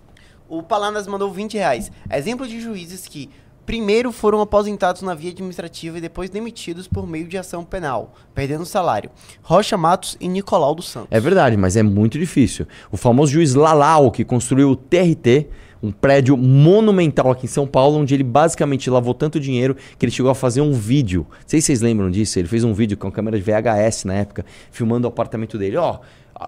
[0.48, 1.92] O Palanas mandou 20 reais.
[2.10, 3.28] Exemplo de juízes que
[3.66, 8.64] primeiro foram aposentados na via administrativa e depois demitidos por meio de ação penal, perdendo
[8.64, 9.10] salário.
[9.42, 11.08] Rocha Matos e Nicolau dos Santos.
[11.10, 12.66] É verdade, mas é muito difícil.
[12.90, 15.48] O famoso juiz Lalau, que construiu o TRT,
[15.82, 20.12] um prédio monumental aqui em São Paulo, onde ele basicamente lavou tanto dinheiro que ele
[20.12, 21.26] chegou a fazer um vídeo.
[21.30, 22.38] Não sei se vocês lembram disso.
[22.38, 25.76] Ele fez um vídeo com câmera de VHS na época, filmando o apartamento dele.
[25.76, 25.98] Ó,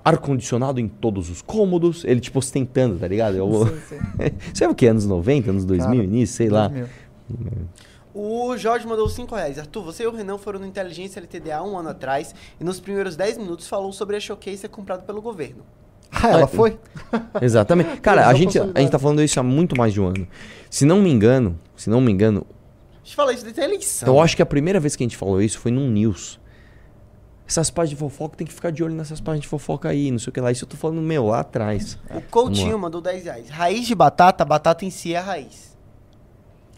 [0.05, 2.05] ar-condicionado em todos os cômodos.
[2.05, 3.36] Ele, tipo, ostentando, tá ligado?
[3.36, 3.99] Eu, Sim,
[4.55, 4.64] sim.
[4.64, 4.86] É o que?
[4.86, 6.68] Anos 90, anos 2000, Cara, início, sei lá.
[6.68, 6.88] 2000.
[8.12, 9.59] O Jorge mandou 5 reais.
[9.59, 13.14] Arthur, você e o Renan foram no Inteligência LTDA um ano atrás e nos primeiros
[13.16, 15.62] 10 minutos falou sobre a Showcase ser comprado pelo governo.
[16.11, 16.76] Ah, ela foi?
[17.41, 17.99] Exatamente.
[18.03, 20.26] Cara, a gente, a gente tá falando isso há muito mais de um ano.
[20.68, 22.45] Se não me engano, se não me engano,
[23.01, 24.09] A gente fala isso desde a eleição.
[24.09, 26.41] eu acho que a primeira vez que a gente falou isso foi num news.
[27.51, 30.21] Essas páginas de fofoca tem que ficar de olho nessas páginas de fofoca aí, não
[30.21, 30.53] sei o que lá.
[30.53, 31.99] Isso eu tô falando, meu, lá atrás.
[32.15, 33.51] O Coutinho mandou 10 reais.
[33.51, 35.70] Raiz de batata, batata em si é a raiz.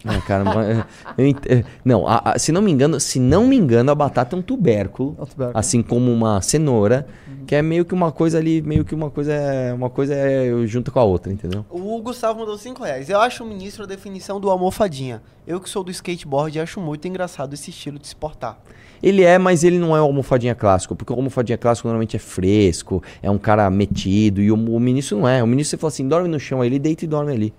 [0.05, 0.85] Ah, cara, mas,
[1.17, 3.95] eu ent- é, não, a- a- se não me engano, se não me engano, a
[3.95, 5.57] batata é um tubérculo, É um tubérculo.
[5.57, 7.07] assim como uma cenoura,
[7.47, 10.49] que é meio que uma coisa ali, meio que uma coisa é uma coisa é
[10.65, 11.65] junto com a outra, entendeu?
[11.69, 13.09] O Gustavo mandou 5 reais.
[13.09, 15.21] Eu acho o ministro a definição do almofadinha.
[15.45, 18.57] Eu que sou do skateboard acho muito engraçado esse estilo de se portar.
[19.01, 22.19] Ele é, mas ele não é o almofadinha clássico, porque o almofadinha clássico normalmente é
[22.19, 25.43] fresco, é um cara metido, e o, o ministro não é.
[25.43, 27.53] O ministro você fala assim, dorme no chão, aí ele deita e dorme ali.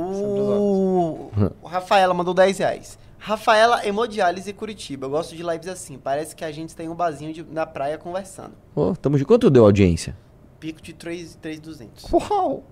[0.00, 1.30] O...
[1.62, 2.98] o Rafaela mandou 10 reais.
[3.18, 5.06] Rafaela Hemodiálise Curitiba.
[5.06, 5.98] Eu gosto de lives assim.
[5.98, 8.52] Parece que a gente tem um barzinho de- na praia conversando.
[8.74, 9.26] Ô, tamo junto.
[9.28, 10.16] Quanto deu a audiência?
[10.60, 12.06] Pico de 3,200.
[12.12, 12.62] Uau!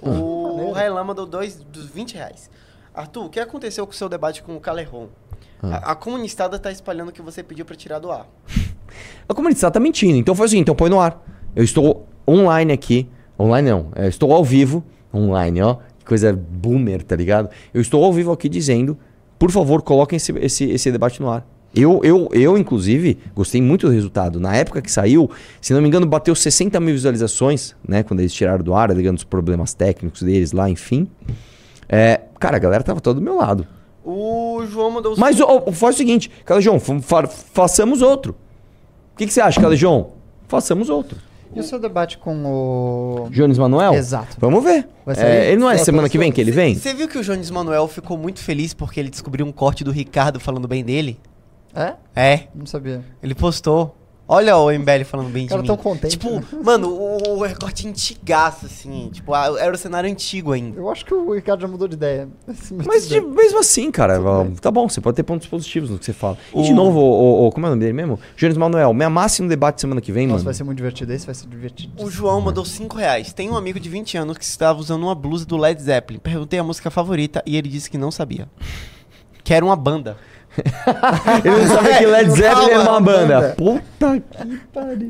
[0.00, 2.50] O Railan mandou dois, dos 20 reais.
[2.94, 5.08] Arthur, o que aconteceu com o seu debate com o Calerron?
[5.62, 8.26] A, a comunistada tá espalhando que você pediu pra tirar do ar.
[9.28, 10.16] A comunidade tá mentindo.
[10.16, 11.22] Então foi o seguinte, então põe no ar.
[11.54, 13.06] Eu estou online aqui.
[13.38, 13.88] Online não.
[13.94, 14.82] é, estou ao vivo.
[15.12, 15.76] Online, ó.
[16.08, 17.50] Coisa boomer, tá ligado?
[17.72, 18.96] Eu estou ao vivo aqui dizendo,
[19.38, 21.46] por favor, coloquem esse, esse, esse debate no ar.
[21.76, 24.40] Eu, eu, eu, inclusive, gostei muito do resultado.
[24.40, 25.30] Na época que saiu,
[25.60, 28.02] se não me engano, bateu 60 mil visualizações, né?
[28.02, 31.06] Quando eles tiraram do ar, alegando os problemas técnicos deles lá, enfim.
[31.86, 33.66] É, cara, a galera tava toda do meu lado.
[34.02, 35.14] O João mandou...
[35.18, 38.34] Mas ó, ó, faz o seguinte, Calejão, fa- façamos outro.
[39.12, 40.12] O que, que você acha, Calejão?
[40.48, 41.18] Façamos outro.
[41.54, 43.28] E o seu debate com o.
[43.30, 43.94] Jones Manuel?
[43.94, 44.36] Exato.
[44.38, 44.86] Vamos ver.
[45.16, 46.74] É, ele não é semana que vem que ele vem?
[46.74, 49.90] Você viu que o Jones Manuel ficou muito feliz porque ele descobriu um corte do
[49.90, 51.18] Ricardo falando bem dele?
[51.74, 51.94] É?
[52.14, 53.02] É, Não sabia.
[53.22, 53.94] ele postou.
[54.30, 55.66] Olha o MBL falando bem de Cara mim.
[55.68, 56.44] tão contente, Tipo, né?
[56.62, 59.08] mano, o, o recorte antigaço, assim.
[59.10, 60.78] Tipo, a- era o cenário antigo ainda.
[60.78, 62.28] Eu acho que o Ricardo já mudou de ideia.
[62.86, 64.20] Mas de- mesmo assim, cara,
[64.60, 66.36] tá bom, você pode ter pontos positivos no que você fala.
[66.54, 68.20] E de O- novo, o, o- como é o nome dele mesmo?
[68.36, 70.44] Jones Manuel, me amasse no debate semana que vem, Nossa, mano.
[70.44, 71.10] vai ser muito divertido.
[71.10, 71.92] Esse vai ser divertido.
[72.04, 73.32] O João mandou 5 reais.
[73.32, 76.18] Tem um amigo de 20 anos que estava usando uma blusa do Led Zeppelin.
[76.18, 78.46] Perguntei a música favorita e ele disse que não sabia.
[79.42, 80.18] Que era uma banda.
[81.44, 83.40] Ele não sabia que Led Zeppelin era uma banda.
[83.40, 83.54] banda.
[83.56, 85.08] Puta que pariu.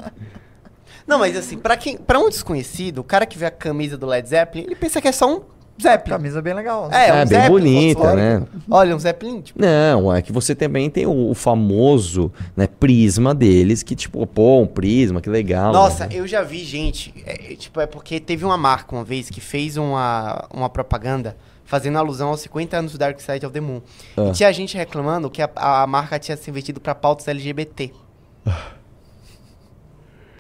[1.07, 4.07] Não, mas assim, pra, quem, pra um desconhecido, o cara que vê a camisa do
[4.07, 5.41] Led Zeppelin, ele pensa que é só um
[5.81, 6.17] Zeppelin.
[6.17, 6.91] Camisa bem legal.
[6.93, 8.43] É, É, um bem Zeppelin, bonita, né?
[8.69, 13.35] Olha, um Zeppelin, tipo, Não, é que você também tem o, o famoso né, prisma
[13.35, 15.73] deles, que tipo, pô, um prisma, que legal.
[15.73, 16.17] Nossa, né?
[16.17, 17.15] eu já vi gente.
[17.25, 21.37] é, é, tipo, é porque teve uma marca uma vez que fez uma, uma propaganda
[21.69, 23.83] fazendo alusão aos 50 anos do Dark Side of the Moon.
[24.17, 24.31] Ah.
[24.31, 27.93] E tinha gente reclamando que a, a marca tinha se investido pra pautas LGBT.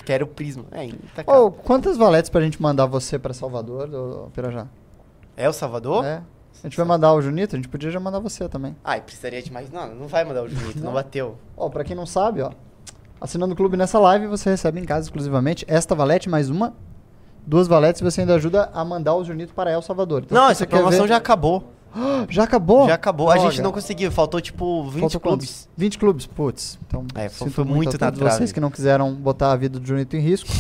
[0.05, 0.65] que era o prisma.
[0.73, 1.31] É, tá.
[1.31, 4.67] Ô, quantas valetes pra gente mandar você pra Salvador, ô, Pirajá?
[5.37, 6.03] É o Salvador?
[6.03, 6.23] É.
[6.65, 8.75] A gente vai mandar o Junito, a gente podia já mandar você também.
[8.83, 9.71] Ai, precisaria de mais.
[9.71, 11.37] Não, não vai mandar o Junito, não bateu.
[11.55, 12.51] Ó, pra quem não sabe, ó.
[13.21, 16.75] Assinando o clube nessa live, você recebe em casa exclusivamente esta valete mais uma.
[17.49, 20.23] Duas valetes e você ainda ajuda a mandar o Junito para El Salvador.
[20.27, 21.73] Então, não, essa promoção ver- já acabou.
[22.29, 22.87] Já acabou?
[22.87, 23.31] Já acabou.
[23.31, 23.51] A Droga.
[23.51, 25.47] gente não conseguiu, faltou tipo 20 Faltou clubes.
[25.49, 25.69] quantos?
[25.75, 26.79] 20 clubes, putz.
[26.87, 28.37] Então, É, foi- sinto muito a todos trave.
[28.37, 30.51] vocês que não quiseram botar a vida do Junito em risco.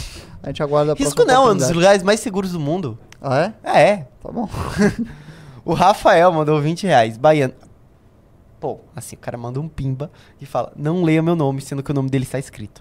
[0.43, 2.99] A gente aguarda a Risco não, é um dos lugares mais seguros do mundo.
[3.21, 3.53] Ah, é?
[3.63, 4.09] É, é.
[4.23, 4.49] Tá bom.
[5.65, 7.53] O Rafael mandou 20 reais, baiano.
[8.59, 10.11] Pô, assim, o cara manda um pimba
[10.41, 12.81] e fala, não leia meu nome, sendo que o nome dele está escrito.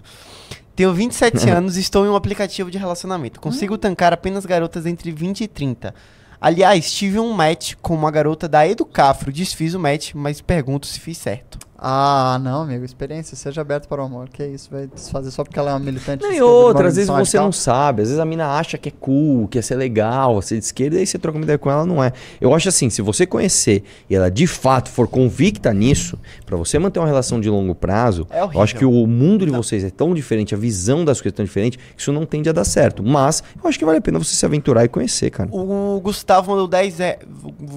[0.78, 3.40] Tenho 27 anos e estou em um aplicativo de relacionamento.
[3.40, 5.92] Consigo tancar apenas garotas entre 20 e 30.
[6.40, 9.32] Aliás, tive um match com uma garota da Educafro.
[9.32, 11.58] Desfiz o match, mas pergunto se fiz certo.
[11.80, 12.84] Ah, não, amigo.
[12.84, 14.28] Experiência, seja aberto para o amor.
[14.28, 16.22] Que isso, vai desfazer só porque ela é uma militante.
[16.22, 18.88] Não, de e outra, às vezes você não sabe, às vezes a mina acha que
[18.88, 21.58] é cool, que ia ser legal, ser de esquerda, e aí você troca uma ideia
[21.58, 22.12] com ela, não é.
[22.40, 26.18] Eu acho assim, se você conhecer e ela de fato for convicta nisso,
[26.48, 29.52] pra você manter uma relação de longo prazo, É eu acho que o mundo de
[29.52, 32.48] vocês é tão diferente, a visão das coisas é tão diferente, que isso não tende
[32.48, 33.02] a dar certo.
[33.02, 35.48] Mas eu acho que vale a pena você se aventurar e conhecer, cara.
[35.52, 37.18] O Gustavo mandou 10, re-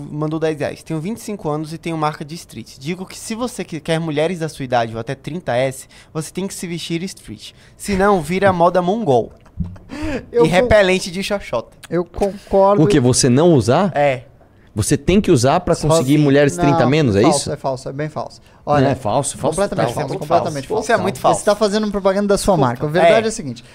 [0.09, 0.83] mandou 10 reais.
[0.83, 2.77] Tenho 25 anos e tenho marca de street.
[2.79, 6.47] Digo que se você que- quer mulheres da sua idade ou até 30S, você tem
[6.47, 7.51] que se vestir street.
[7.75, 9.33] Senão, vira a moda mongol.
[10.31, 11.77] Eu e repelente de xoxota.
[11.89, 12.81] Eu concordo.
[12.83, 12.99] O que?
[12.99, 13.91] Você não usar?
[13.95, 14.23] É.
[14.73, 16.19] Você tem que usar pra conseguir Sozinho.
[16.21, 17.51] mulheres 30 Não, menos, é falso, isso?
[17.51, 18.39] É falso, é bem falso.
[18.65, 19.93] Não, Olha, é falso, falso completamente total.
[19.95, 20.67] falso, muito completamente falso.
[20.67, 20.83] falso.
[20.85, 21.39] Isso é muito Você falso.
[21.41, 22.85] está fazendo propaganda da sua marca.
[22.85, 23.27] A verdade é, É.
[23.27, 23.65] a seguinte: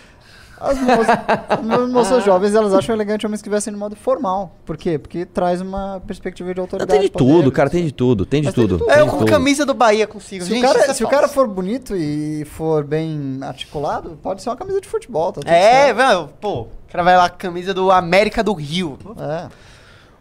[0.59, 1.07] As moças,
[1.51, 4.57] as moças jovens, elas acham elegante homens que vestem de modo formal.
[4.65, 4.99] Por quê?
[4.99, 6.99] Porque traz uma perspectiva de autoridade.
[6.99, 7.25] Tem de poder.
[7.31, 8.79] tudo, cara, tem de tudo, tem de Mas tem de tudo.
[8.79, 8.89] tudo.
[8.95, 9.31] tem É, com tudo.
[9.31, 10.45] camisa do Bahia consigo.
[10.47, 11.09] Se, Gente, o cara, é se o falso.
[11.11, 15.51] cara for bonito e for bem articulado, pode ser uma camisa de futebol, tá tudo
[15.51, 16.31] É, certo.
[16.41, 18.97] pô, o cara vai lá com a camisa do América do Rio.
[19.21, 19.49] É.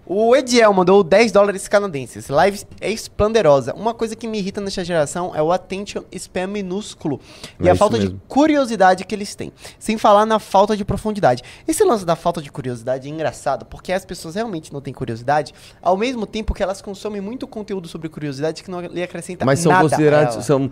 [0.08, 2.30] O Ediel mandou 10 dólares canadenses.
[2.30, 3.74] Live é esplendorosa.
[3.74, 7.20] Uma coisa que me irrita nessa geração é o attention spam minúsculo
[7.60, 8.22] e É a falta de mesmo.
[8.28, 9.52] curiosidade que eles têm.
[9.80, 11.42] Sem falar na falta de profundidade.
[11.68, 15.54] Esse lance da falta de curiosidade é engraçado, porque as pessoas realmente não têm curiosidade,
[15.82, 19.60] ao mesmo tempo que elas consomem muito conteúdo sobre curiosidade que não lhe acrescenta Mas
[19.60, 19.90] são nada.
[19.90, 20.46] considerados.
[20.46, 20.70] São,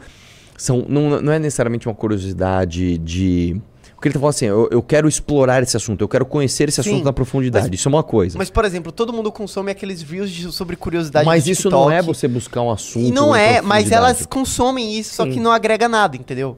[0.56, 3.60] são, não, não é necessariamente uma curiosidade de.
[4.04, 6.84] Porque ele tá falando assim, eu, eu quero explorar esse assunto, eu quero conhecer esse
[6.84, 7.70] Sim, assunto na profundidade.
[7.70, 8.38] mas- Isso é uma coisa.
[8.38, 12.00] Mas, por exemplo, todo mundo consome aqueles views de- sobre curiosidade Mas isso não é
[12.00, 12.18] TikTok.
[12.20, 13.06] você buscar um assunto.
[13.08, 16.58] E não é, mas elas consomem isso, só que não agrega nada, entendeu?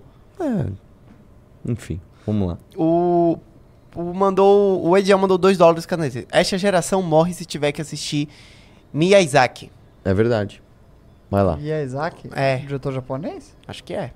[1.63, 2.57] Enfim, vamos lá.
[2.75, 3.37] O,
[3.95, 6.25] o mandou o Ediel mandou 2 dólares canadenses.
[6.31, 8.27] Esta geração morre se tiver que assistir
[8.91, 9.71] Miyazaki.
[10.03, 10.63] É verdade.
[11.29, 11.59] Vai lá.
[11.61, 12.27] É Isaac?
[12.33, 12.57] É.
[12.57, 13.55] Diretor japonês?
[13.67, 14.11] Acho que é.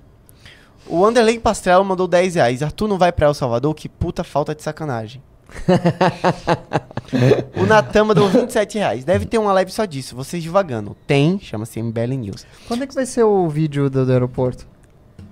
[0.90, 2.64] O Anderley Pastrello mandou 10 reais.
[2.64, 3.76] Arthur não vai pra El Salvador?
[3.76, 5.22] Que puta falta de sacanagem.
[7.56, 9.06] o Natan mandou 27 reais.
[9.06, 10.16] Deve ter uma live só disso.
[10.16, 10.98] Vocês devagando.
[11.06, 12.46] Tem, chama-se MBL News.
[12.68, 14.68] Quando é que vai ser o vídeo do, do aeroporto?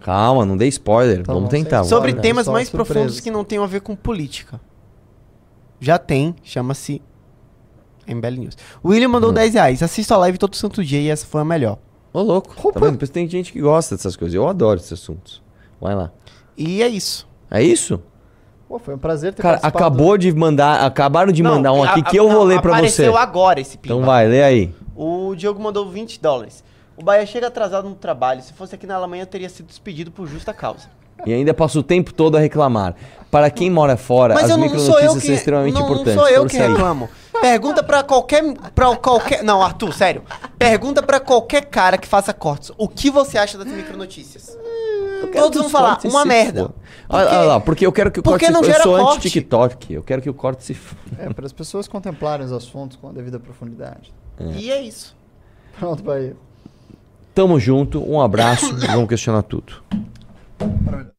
[0.01, 1.23] Calma, não dê spoiler.
[1.23, 1.83] Tá vamos bom, tentar.
[1.83, 2.93] Sobre Olha, temas mais surpresas.
[2.93, 4.61] profundos que não tenham a ver com política.
[5.79, 7.01] Já tem, chama-se
[8.07, 8.57] MBL News.
[8.83, 9.83] O William mandou 10 reais.
[9.83, 11.79] Assisto a live todo santo dia e essa foi a melhor.
[12.13, 12.71] Ô, louco.
[12.71, 12.93] Tá vendo?
[12.93, 14.35] Depois tem gente que gosta dessas coisas.
[14.35, 15.41] Eu adoro esses assuntos.
[15.79, 16.11] Vai lá.
[16.57, 17.27] E é isso.
[17.49, 18.01] É isso?
[18.67, 20.85] Pô, foi um prazer ter Cara, acabou de mandar.
[20.85, 22.77] Acabaram de mandar um aqui a- que eu vou não, ler pra você.
[23.03, 23.95] Apareceu agora esse pimba.
[23.95, 24.73] Então vai, lê aí.
[24.95, 26.63] O Diogo mandou 20 dólares.
[26.97, 28.41] O Bahia chega atrasado no trabalho.
[28.41, 30.89] Se fosse aqui na Alemanha, teria sido despedido por justa causa.
[31.25, 32.95] E ainda passa o tempo todo a reclamar.
[33.31, 36.15] Para quem mora fora, Mas as não, não micronotícias que são extremamente não, importantes.
[36.15, 36.71] Não sou eu que Força aí.
[36.71, 37.09] reclamo.
[37.41, 40.23] Pergunta pra qualquer para qualquer Não, Arthur, sério.
[40.57, 42.71] Pergunta pra qualquer cara que faça cortes.
[42.77, 44.57] O que você acha das micronotícias?
[45.21, 46.69] Eu quero Todos que vão falar uma merda.
[47.09, 48.97] Olha olha lá, porque eu quero que o Porque corte não se gera Eu sou
[48.97, 49.17] corte.
[49.17, 49.93] anti-TikTok.
[49.93, 50.77] Eu quero que o corte se.
[51.17, 54.13] É, para as pessoas contemplarem os assuntos com a devida profundidade.
[54.39, 55.15] E é isso.
[55.79, 56.35] Pronto, Bahia.
[57.33, 59.73] Tamo junto, um abraço e vamos questionar tudo.
[60.83, 61.16] Maravilha.